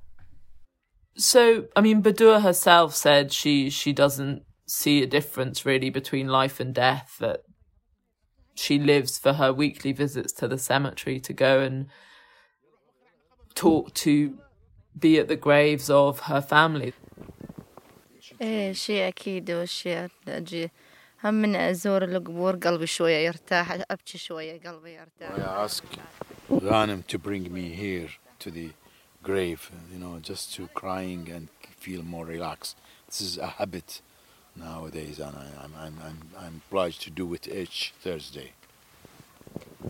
So, 1.17 1.67
I 1.77 1.81
mean, 1.81 2.03
Badur 2.03 2.43
herself 2.43 2.95
said 2.95 3.33
she 3.33 3.71
she 3.71 3.93
doesn't 3.93 4.43
see 4.67 5.03
a 5.03 5.07
difference 5.07 5.67
really 5.67 5.91
between 5.91 6.29
life 6.29 6.59
and 6.59 6.75
death. 6.75 7.17
That 7.21 7.41
she 8.55 8.79
lives 8.79 9.19
for 9.19 9.35
her 9.35 9.53
weekly 9.53 9.93
visits 9.93 10.33
to 10.35 10.49
the 10.49 10.59
cemetery 10.59 11.21
to 11.21 11.33
go 11.33 11.61
and 11.61 11.87
talk 13.55 13.93
to, 13.95 14.39
be 14.99 15.19
at 15.19 15.29
the 15.29 15.37
graves 15.37 15.91
of 15.91 16.21
her 16.21 16.41
family. 16.41 16.93
ايه 18.41 18.73
شيء 18.73 19.09
اكيد 19.09 19.51
والشيء 19.51 20.09
اجي 20.29 20.71
هم 21.25 21.35
من 21.35 21.57
ازور 21.57 22.05
القبور 22.05 22.57
قلبي 22.57 22.87
شويه 22.87 23.17
يرتاح 23.17 23.73
ابكي 23.91 24.19
شويه 24.19 24.61
قلبي 24.61 24.95
يرتاح 24.95 25.31
I 25.37 25.65
ask 25.65 25.85
Ghanem 26.51 27.07
to 27.07 27.19
bring 27.19 27.53
me 27.53 27.69
here 27.75 28.09
to 28.39 28.51
the 28.51 28.71
grave, 29.27 29.71
you 29.93 29.99
know, 29.99 30.19
just 30.21 30.55
to 30.55 30.69
crying 30.75 31.29
and 31.31 31.49
feel 31.79 32.03
more 32.03 32.27
relaxed. 32.27 32.77
This 33.07 33.21
is 33.21 33.39
a 33.39 33.47
habit 33.47 34.01
nowadays, 34.57 35.19
and 35.19 35.37
I, 35.37 35.47
I'm, 35.65 35.73
I'm, 35.79 35.97
I'm, 36.05 36.19
I'm 36.39 36.63
obliged 36.69 37.03
to 37.03 37.11
do 37.11 37.33
it 37.35 37.49
each 37.49 37.93
Thursday. 38.01 38.53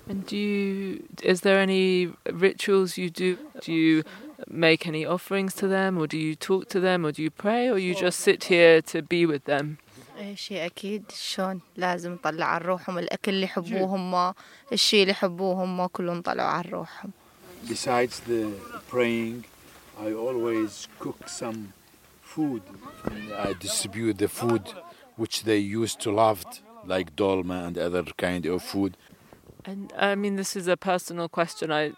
And 0.08 0.26
do 0.26 0.36
you? 0.36 1.04
Is 1.22 1.42
there 1.42 1.58
any 1.58 2.12
rituals 2.30 2.96
you 2.98 3.10
do? 3.10 3.38
Do 3.60 3.72
you 3.72 4.02
make 4.48 4.86
any 4.86 5.04
offerings 5.04 5.54
to 5.54 5.68
them, 5.68 5.98
or 5.98 6.06
do 6.06 6.18
you 6.18 6.34
talk 6.34 6.68
to 6.70 6.80
them, 6.80 7.06
or 7.06 7.12
do 7.12 7.22
you 7.22 7.30
pray, 7.30 7.68
or 7.68 7.78
you 7.78 7.94
just 7.94 8.20
sit 8.20 8.44
here 8.44 8.82
to 8.82 9.02
be 9.02 9.26
with 9.26 9.44
them? 9.44 9.78
ايه 10.18 10.34
شيء 10.34 10.66
اكيد 10.66 11.10
شلون 11.10 11.60
لازم 11.76 12.12
نطلع 12.12 12.46
عن 12.46 12.60
روحهم 12.60 12.98
الاكل 12.98 13.32
اللي 13.32 13.44
يحبوه 13.44 13.86
هم 13.96 14.34
الشيء 14.72 15.02
اللي 15.02 15.10
يحبوه 15.10 15.64
هم 15.64 15.86
كله 15.86 16.14
نطلعوا 16.14 16.48
عن 16.48 16.64
روحهم 16.64 17.10
Besides 17.67 18.21
the 18.21 18.53
praying, 18.87 19.45
I 19.99 20.13
always 20.13 20.87
cook 20.99 21.27
some 21.27 21.73
food. 22.21 22.61
I 23.35 23.53
distribute 23.53 24.17
the 24.17 24.27
food 24.27 24.63
which 25.15 25.43
they 25.43 25.57
used 25.57 25.99
to 26.01 26.11
love, 26.11 26.45
like 26.85 27.15
dolma 27.15 27.67
and 27.67 27.77
other 27.77 28.03
kind 28.17 28.45
of 28.45 28.63
food. 28.63 28.95
And 29.65 29.91
I 29.97 30.15
mean, 30.15 30.37
this 30.37 30.55
is 30.55 30.67
a 30.67 30.77
personal 30.77 31.27
question. 31.27 31.71
I 31.71 31.91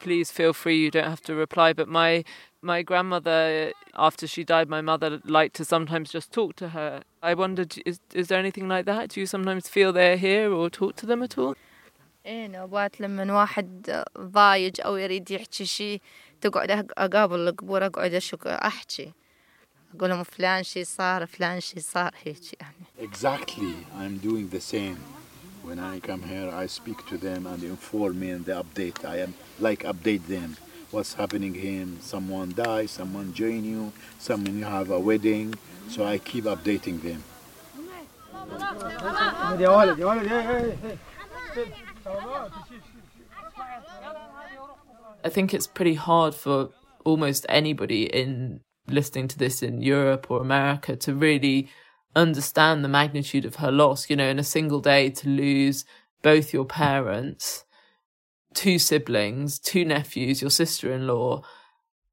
please 0.00 0.32
feel 0.32 0.52
free. 0.52 0.78
You 0.78 0.90
don't 0.90 1.08
have 1.08 1.22
to 1.22 1.34
reply. 1.34 1.72
But 1.72 1.88
my 1.88 2.24
my 2.60 2.82
grandmother, 2.82 3.72
after 3.94 4.26
she 4.26 4.42
died, 4.42 4.68
my 4.68 4.80
mother 4.80 5.20
liked 5.24 5.54
to 5.56 5.64
sometimes 5.64 6.10
just 6.10 6.32
talk 6.32 6.56
to 6.56 6.70
her. 6.70 7.02
I 7.22 7.34
wondered, 7.34 7.76
is 7.86 8.00
is 8.12 8.28
there 8.28 8.38
anything 8.40 8.68
like 8.68 8.86
that? 8.86 9.10
Do 9.10 9.20
you 9.20 9.26
sometimes 9.26 9.68
feel 9.68 9.92
they're 9.92 10.16
here 10.16 10.52
or 10.52 10.68
talk 10.70 10.96
to 10.96 11.06
them 11.06 11.22
at 11.22 11.38
all? 11.38 11.54
إيه 12.26 12.46
نوبات 12.46 13.00
لما 13.00 13.32
واحد 13.40 14.02
ضايج 14.18 14.80
أو 14.80 14.96
يريد 14.96 15.30
يحكي 15.30 15.64
شيء 15.66 16.00
تقعد 16.40 16.70
اقابل 16.98 17.48
القبور 17.48 17.86
اقعد 17.86 18.14
اشك 18.14 18.46
احكي 18.46 19.12
أقول 19.96 20.10
لهم 20.10 20.22
فلان 20.24 20.62
شي 20.62 20.84
صار 20.84 21.26
فلان 21.26 21.60
شي 21.60 21.80
صار 21.80 22.14
هيك 22.24 22.60
يعني 22.60 23.08
Exactly, 23.10 23.74
I'm 24.00 24.18
doing 24.28 24.48
the 24.56 24.60
same. 24.60 24.98
When 25.68 25.78
I 25.78 25.94
come 26.08 26.22
here, 26.22 26.48
I 26.62 26.66
speak 26.66 26.98
to 27.10 27.16
them 27.26 27.46
and 27.46 27.62
inform 27.62 28.20
me 28.20 28.28
and 28.30 28.44
the 28.44 28.54
update. 28.62 28.98
I 29.14 29.16
am 29.24 29.32
like 29.66 29.80
update 29.92 30.24
them. 30.34 30.56
What's 30.94 31.14
happening 31.14 31.54
here? 31.66 31.86
Someone 32.12 32.50
dies, 32.64 32.90
someone 33.00 33.28
join 33.42 33.62
you, 33.72 33.82
someone 34.18 34.54
you 34.60 34.66
have 34.78 34.90
a 34.98 35.00
wedding. 35.08 35.48
So 35.92 35.98
I 36.12 36.16
keep 36.30 36.44
updating 36.54 36.96
them. 37.06 37.20
I 45.24 45.28
think 45.28 45.54
it's 45.54 45.66
pretty 45.66 45.94
hard 45.94 46.34
for 46.34 46.70
almost 47.04 47.46
anybody 47.48 48.04
in 48.04 48.60
listening 48.86 49.28
to 49.28 49.38
this 49.38 49.62
in 49.62 49.80
Europe 49.80 50.30
or 50.30 50.40
America 50.40 50.96
to 50.96 51.14
really 51.14 51.70
understand 52.14 52.84
the 52.84 52.88
magnitude 52.88 53.44
of 53.44 53.56
her 53.56 53.72
loss. 53.72 54.10
You 54.10 54.16
know, 54.16 54.28
in 54.28 54.38
a 54.38 54.44
single 54.44 54.80
day 54.80 55.10
to 55.10 55.28
lose 55.28 55.84
both 56.22 56.52
your 56.52 56.64
parents, 56.64 57.64
two 58.54 58.78
siblings, 58.78 59.58
two 59.58 59.84
nephews, 59.84 60.40
your 60.40 60.50
sister 60.50 60.92
in 60.92 61.06
law 61.06 61.42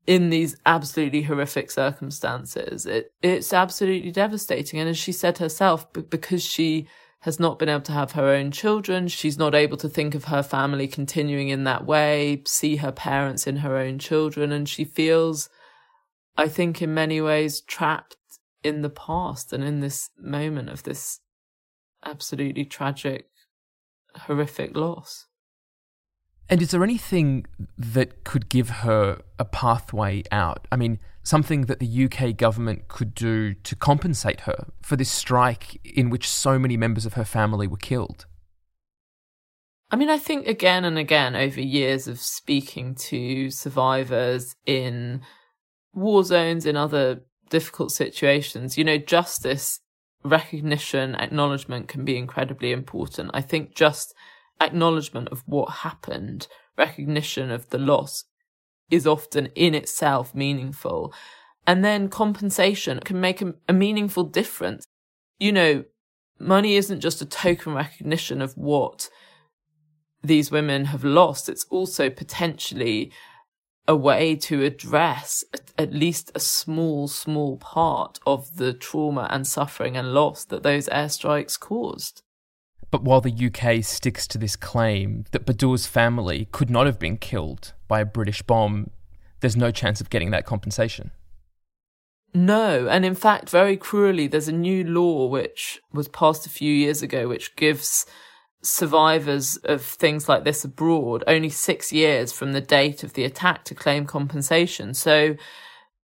in 0.08 0.30
these 0.30 0.58
absolutely 0.66 1.24
horrific 1.24 1.70
circumstances. 1.70 2.86
It, 2.86 3.14
it's 3.22 3.54
absolutely 3.54 4.12
devastating. 4.12 4.80
And 4.80 4.89
as 4.89 4.98
she 4.98 5.12
said 5.12 5.38
herself, 5.38 5.92
because 5.94 6.44
she 6.44 6.88
has 7.22 7.40
not 7.40 7.60
been 7.60 7.70
able 7.70 7.82
to 7.82 7.92
have 7.92 8.14
her 8.14 8.30
own 8.30 8.52
children, 8.52 9.08
she's 9.08 9.38
not 9.38 9.54
able 9.54 9.78
to 9.78 9.88
think 9.88 10.16
of 10.16 10.26
her 10.26 10.42
family 10.42 10.88
continuing 10.88 11.50
in 11.50 11.64
that 11.66 11.86
way, 11.86 12.42
see 12.46 12.78
her 12.78 12.92
parents 12.92 13.46
in 13.46 13.58
her 13.58 13.78
own 13.78 14.00
children. 14.00 14.52
And 14.52 14.68
she 14.68 14.84
feels, 14.84 15.48
I 16.36 16.48
think, 16.48 16.82
in 16.82 16.94
many 16.94 17.22
ways 17.22 17.62
trapped 17.62 18.16
in 18.64 18.82
the 18.82 18.90
past 18.90 19.54
and 19.54 19.64
in 19.64 19.82
this 19.82 20.10
moment 20.18 20.70
of 20.70 20.82
this 20.84 21.20
absolutely 22.04 22.66
tragic, 22.66 23.28
horrific 24.16 24.76
loss. 24.76 25.28
And 26.52 26.62
is 26.62 26.72
there 26.72 26.84
anything 26.84 27.47
that 27.78 28.26
could 28.26 28.49
give 28.49 28.70
her 28.70 29.22
a 29.39 29.45
pathway 29.45 30.24
out? 30.34 30.68
I 30.70 30.76
mean, 30.76 30.99
something 31.24 31.62
that 31.62 31.80
the 31.80 32.06
UK 32.06 32.36
government 32.36 32.89
could 32.89 33.16
do 33.16 33.54
to 33.54 33.74
compensate 33.74 34.41
her 34.41 34.68
for 34.82 34.97
this 34.97 35.10
strike 35.10 35.80
in 35.86 36.10
which 36.10 36.28
so 36.28 36.60
many 36.60 36.76
members 36.76 37.06
of 37.06 37.14
her 37.14 37.24
family 37.24 37.68
were 37.68 37.78
killed? 37.78 38.26
I 39.91 39.95
mean, 39.95 40.10
I 40.10 40.18
think 40.18 40.45
again 40.45 40.84
and 40.84 40.97
again 40.97 41.38
over 41.38 41.62
years 41.62 42.10
of 42.10 42.20
speaking 42.20 42.95
to 42.95 43.49
survivors 43.49 44.54
in 44.66 45.22
war 45.93 46.26
zones, 46.26 46.66
in 46.66 46.76
other 46.76 47.22
difficult 47.49 47.93
situations, 47.93 48.78
you 48.78 48.84
know, 48.84 48.97
justice, 48.97 49.80
recognition, 50.26 51.16
acknowledgement 51.16 51.88
can 51.88 52.04
be 52.04 52.18
incredibly 52.18 52.74
important. 52.74 53.32
I 53.34 53.41
think 53.41 53.74
just 53.74 54.14
acknowledgement 54.62 55.28
of 55.30 55.43
what 55.45 55.70
happened, 55.70 56.47
recognition 56.78 57.51
of 57.51 57.70
the 57.70 57.78
loss 57.78 58.26
is 58.89 59.07
often 59.07 59.47
in 59.55 59.74
itself 59.74 60.36
meaningful. 60.36 61.14
And 61.66 61.84
then 61.84 62.09
compensation 62.09 62.99
can 62.99 63.20
make 63.20 63.41
a, 63.41 63.53
a 63.68 63.74
meaningful 63.74 64.24
difference. 64.24 64.86
You 65.39 65.51
know, 65.51 65.84
money 66.39 66.76
isn't 66.76 66.99
just 66.99 67.22
a 67.22 67.26
token 67.26 67.74
recognition 67.74 68.41
of 68.41 68.53
what 68.53 69.09
these 70.24 70.51
women 70.51 70.86
have 70.86 71.03
lost. 71.03 71.49
It's 71.49 71.66
also 71.70 72.09
potentially 72.09 73.12
a 73.88 73.95
way 73.95 74.36
to 74.36 74.64
address 74.64 75.43
at 75.78 75.93
least 75.93 76.32
a 76.36 76.39
small, 76.39 77.07
small 77.07 77.57
part 77.57 78.20
of 78.26 78.57
the 78.57 78.74
trauma 78.74 79.28
and 79.32 79.47
suffering 79.47 79.97
and 79.97 80.14
loss 80.14 80.45
that 80.45 80.64
those 80.64 80.88
airstrikes 80.89 81.59
caused. 81.59 82.22
But 82.92 83.04
while 83.04 83.22
the 83.22 83.34
UK 83.34 83.84
sticks 83.84 84.28
to 84.28 84.38
this 84.38 84.58
claim 84.58 85.26
that 85.32 85.46
Badour's 85.46 85.88
family 85.88 86.50
could 86.52 86.70
not 86.70 86.86
have 86.86 87.00
been 87.00 87.18
killed 87.18 87.74
by 87.88 88.02
a 88.02 88.06
British 88.06 88.42
bomb, 88.42 88.92
there's 89.39 89.56
no 89.56 89.72
chance 89.72 90.02
of 90.02 90.10
getting 90.10 90.32
that 90.32 90.46
compensation. 90.46 91.12
No, 92.34 92.88
and 92.88 93.04
in 93.06 93.16
fact, 93.16 93.50
very 93.50 93.76
cruelly, 93.76 94.28
there's 94.28 94.48
a 94.48 94.54
new 94.54 94.84
law 94.84 95.26
which 95.28 95.80
was 95.92 96.08
passed 96.08 96.46
a 96.46 96.50
few 96.50 96.72
years 96.72 97.02
ago 97.02 97.28
which 97.28 97.56
gives 97.56 98.06
survivors 98.62 99.58
of 99.64 99.82
things 99.82 100.30
like 100.30 100.44
this 100.44 100.64
abroad 100.64 101.24
only 101.28 101.50
six 101.50 101.92
years 101.92 102.32
from 102.32 102.54
the 102.54 102.62
date 102.62 103.04
of 103.04 103.14
the 103.14 103.24
attack 103.24 103.66
to 103.66 103.76
claim 103.76 104.06
compensation. 104.06 104.94
So, 104.94 105.36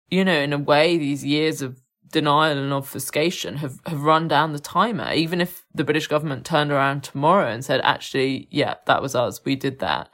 you 0.10 0.26
know, 0.26 0.40
in 0.40 0.54
a 0.54 0.58
way, 0.58 0.98
these 0.98 1.24
years 1.24 1.62
of 1.62 1.80
denial 2.12 2.58
and 2.58 2.74
obfuscation 2.74 3.58
have, 3.58 3.80
have 3.86 4.02
run 4.02 4.28
down 4.28 4.54
the 4.54 4.60
timer. 4.60 5.12
Even 5.14 5.42
if 5.42 5.66
the 5.74 5.84
British 5.84 6.08
government 6.08 6.46
turned 6.46 6.72
around 6.72 7.04
tomorrow 7.04 7.48
and 7.48 7.64
said, 7.64 7.82
actually, 7.84 8.48
yeah, 8.52 8.76
that 8.86 9.02
was 9.02 9.16
us, 9.16 9.44
we 9.44 9.56
did 9.56 9.80
that. 9.80 10.10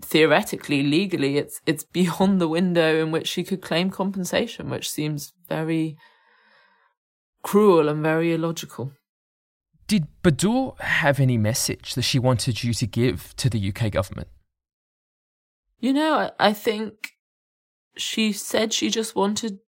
Theoretically, 0.00 0.82
legally, 0.82 1.38
it's 1.38 1.60
it's 1.64 1.84
beyond 2.00 2.40
the 2.40 2.48
window 2.48 3.00
in 3.02 3.10
which 3.12 3.28
she 3.28 3.44
could 3.44 3.62
claim 3.62 3.90
compensation, 3.90 4.68
which 4.68 4.90
seems 4.90 5.32
very 5.48 5.96
cruel 7.42 7.88
and 7.88 8.02
very 8.02 8.32
illogical. 8.32 8.92
Did 9.86 10.06
Badour 10.22 10.76
have 10.80 11.20
any 11.20 11.36
message 11.36 11.94
that 11.94 12.02
she 12.02 12.18
wanted 12.18 12.64
you 12.64 12.72
to 12.74 12.86
give 12.86 13.34
to 13.36 13.50
the 13.50 13.68
UK 13.68 13.92
government? 13.92 14.28
You 15.78 15.92
know, 15.92 16.14
I, 16.14 16.30
I 16.38 16.52
think 16.52 17.10
she 17.96 18.32
said 18.32 18.72
she 18.72 18.88
just 18.88 19.14
wanted 19.14 19.58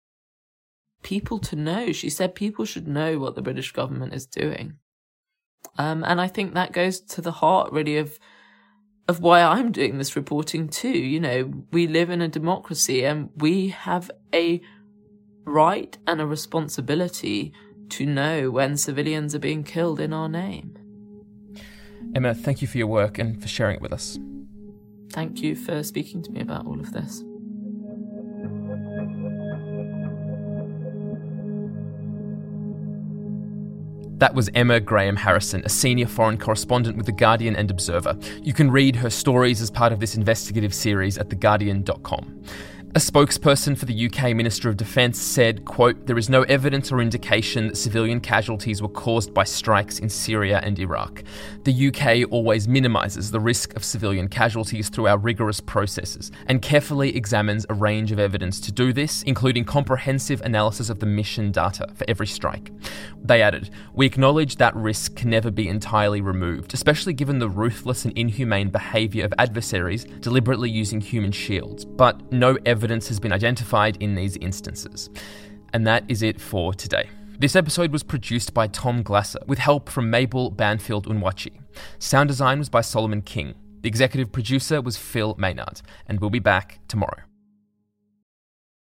people 1.05 1.37
to 1.37 1.55
know. 1.55 1.91
She 1.91 2.09
said 2.09 2.33
people 2.33 2.65
should 2.65 2.87
know 2.87 3.19
what 3.19 3.35
the 3.35 3.41
British 3.41 3.71
government 3.71 4.13
is 4.13 4.25
doing. 4.25 4.73
Um, 5.77 6.03
and 6.03 6.19
I 6.19 6.27
think 6.27 6.53
that 6.53 6.73
goes 6.73 6.99
to 6.99 7.21
the 7.21 7.31
heart, 7.31 7.71
really, 7.71 7.97
of 7.97 8.19
of 9.07 9.19
why 9.19 9.43
I'm 9.43 9.71
doing 9.71 9.99
this 9.99 10.15
reporting 10.15 10.67
too. 10.67 10.97
You 10.97 11.19
know, 11.19 11.53
we 11.71 11.85
live 11.85 12.09
in 12.09 12.21
a 12.21 12.27
democracy, 12.27 13.05
and 13.05 13.29
we 13.37 13.69
have 13.69 14.09
a 14.33 14.61
right 15.45 15.95
and 16.07 16.19
a 16.19 16.25
responsibility 16.25 17.53
to 17.89 18.05
know 18.07 18.49
when 18.49 18.75
civilians 18.75 19.35
are 19.35 19.39
being 19.39 19.63
killed 19.63 19.99
in 19.99 20.11
our 20.11 20.27
name. 20.27 20.75
Emma, 22.15 22.33
thank 22.33 22.63
you 22.63 22.67
for 22.67 22.79
your 22.79 22.87
work 22.87 23.19
and 23.19 23.39
for 23.39 23.47
sharing 23.47 23.75
it 23.75 23.81
with 23.81 23.93
us. 23.93 24.17
Thank 25.11 25.43
you 25.43 25.55
for 25.55 25.83
speaking 25.83 26.23
to 26.23 26.31
me 26.31 26.41
about 26.41 26.65
all 26.65 26.79
of 26.79 26.93
this. 26.93 27.23
That 34.17 34.33
was 34.33 34.49
Emma 34.55 34.79
Graham 34.79 35.17
Harrison, 35.17 35.61
a 35.65 35.69
senior 35.69 36.07
foreign 36.07 36.37
correspondent 36.37 36.95
with 36.95 37.05
The 37.05 37.11
Guardian 37.11 37.53
and 37.57 37.69
Observer. 37.69 38.17
You 38.41 38.53
can 38.53 38.71
read 38.71 38.95
her 38.95 39.09
stories 39.09 39.61
as 39.61 39.69
part 39.69 39.91
of 39.91 39.99
this 39.99 40.15
investigative 40.15 40.73
series 40.73 41.17
at 41.17 41.27
theguardian.com. 41.27 42.43
A 42.95 42.97
spokesperson 42.97 43.77
for 43.77 43.83
the 43.83 44.05
UK 44.05 44.33
Minister 44.33 44.69
of 44.69 44.77
Defence 44.77 45.19
said, 45.19 45.65
quote, 45.65 46.05
There 46.05 46.17
is 46.17 46.29
no 46.29 46.43
evidence 46.43 46.93
or 46.93 47.01
indication 47.01 47.67
that 47.67 47.75
civilian 47.75 48.21
casualties 48.21 48.81
were 48.81 48.87
caused 48.87 49.33
by 49.33 49.43
strikes 49.43 49.99
in 49.99 50.07
Syria 50.07 50.61
and 50.63 50.79
Iraq. 50.79 51.21
The 51.65 51.89
UK 51.89 52.31
always 52.31 52.69
minimises 52.69 53.31
the 53.31 53.39
risk 53.41 53.75
of 53.75 53.83
civilian 53.83 54.29
casualties 54.29 54.87
through 54.87 55.07
our 55.07 55.17
rigorous 55.17 55.59
processes 55.59 56.31
and 56.45 56.61
carefully 56.61 57.13
examines 57.17 57.65
a 57.67 57.73
range 57.73 58.13
of 58.13 58.19
evidence 58.19 58.61
to 58.61 58.71
do 58.71 58.93
this, 58.93 59.23
including 59.23 59.65
comprehensive 59.65 60.39
analysis 60.43 60.89
of 60.89 60.99
the 60.99 61.05
mission 61.05 61.51
data 61.51 61.89
for 61.95 62.05
every 62.07 62.27
strike. 62.27 62.71
They 63.21 63.41
added, 63.41 63.71
We 63.93 64.05
acknowledge 64.05 64.55
that 64.55 64.73
risk 64.73 65.17
can 65.17 65.31
never 65.31 65.51
be 65.51 65.67
entirely 65.67 66.21
removed, 66.21 66.73
especially 66.73 67.11
given 67.11 67.39
the 67.39 67.49
ruthless 67.49 68.05
and 68.05 68.17
inhumane 68.17 68.69
behaviour 68.69 69.25
of 69.25 69.33
adversaries 69.37 70.05
deliberately 70.21 70.69
using 70.69 71.01
human 71.01 71.33
shields, 71.33 71.83
but 71.83 72.31
no 72.31 72.57
evidence 72.65 72.84
evidence 72.85 73.07
has 73.07 73.19
been 73.19 73.33
identified 73.33 73.97
in 73.97 74.13
these 74.13 74.37
instances. 74.37 75.09
And 75.73 75.87
that 75.87 76.03
is 76.07 76.21
it 76.21 76.39
for 76.39 76.71
today. 76.71 77.09
This 77.39 77.55
episode 77.55 77.91
was 77.91 78.03
produced 78.03 78.53
by 78.53 78.67
Tom 78.67 79.01
Glasser 79.01 79.39
with 79.47 79.57
help 79.57 79.89
from 79.89 80.11
Mabel 80.11 80.51
Banfield 80.51 81.07
Nwachi. 81.07 81.59
Sound 81.97 82.27
design 82.27 82.59
was 82.59 82.69
by 82.69 82.81
Solomon 82.81 83.23
King. 83.23 83.55
The 83.81 83.89
executive 83.89 84.31
producer 84.31 84.83
was 84.83 84.97
Phil 84.97 85.33
Maynard, 85.39 85.81
and 86.07 86.19
we'll 86.19 86.29
be 86.29 86.37
back 86.37 86.79
tomorrow. 86.87 87.23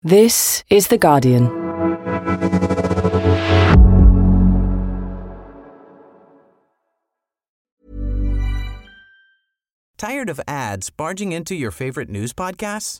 This 0.01 0.65
is 0.69 0.89
The 0.89 0.97
Guardian. 0.97 1.47
Tired 9.97 10.29
of 10.29 10.41
ads 10.45 10.89
barging 10.89 11.31
into 11.31 11.55
your 11.55 11.71
favorite 11.71 12.09
news 12.09 12.33
podcasts? 12.33 12.99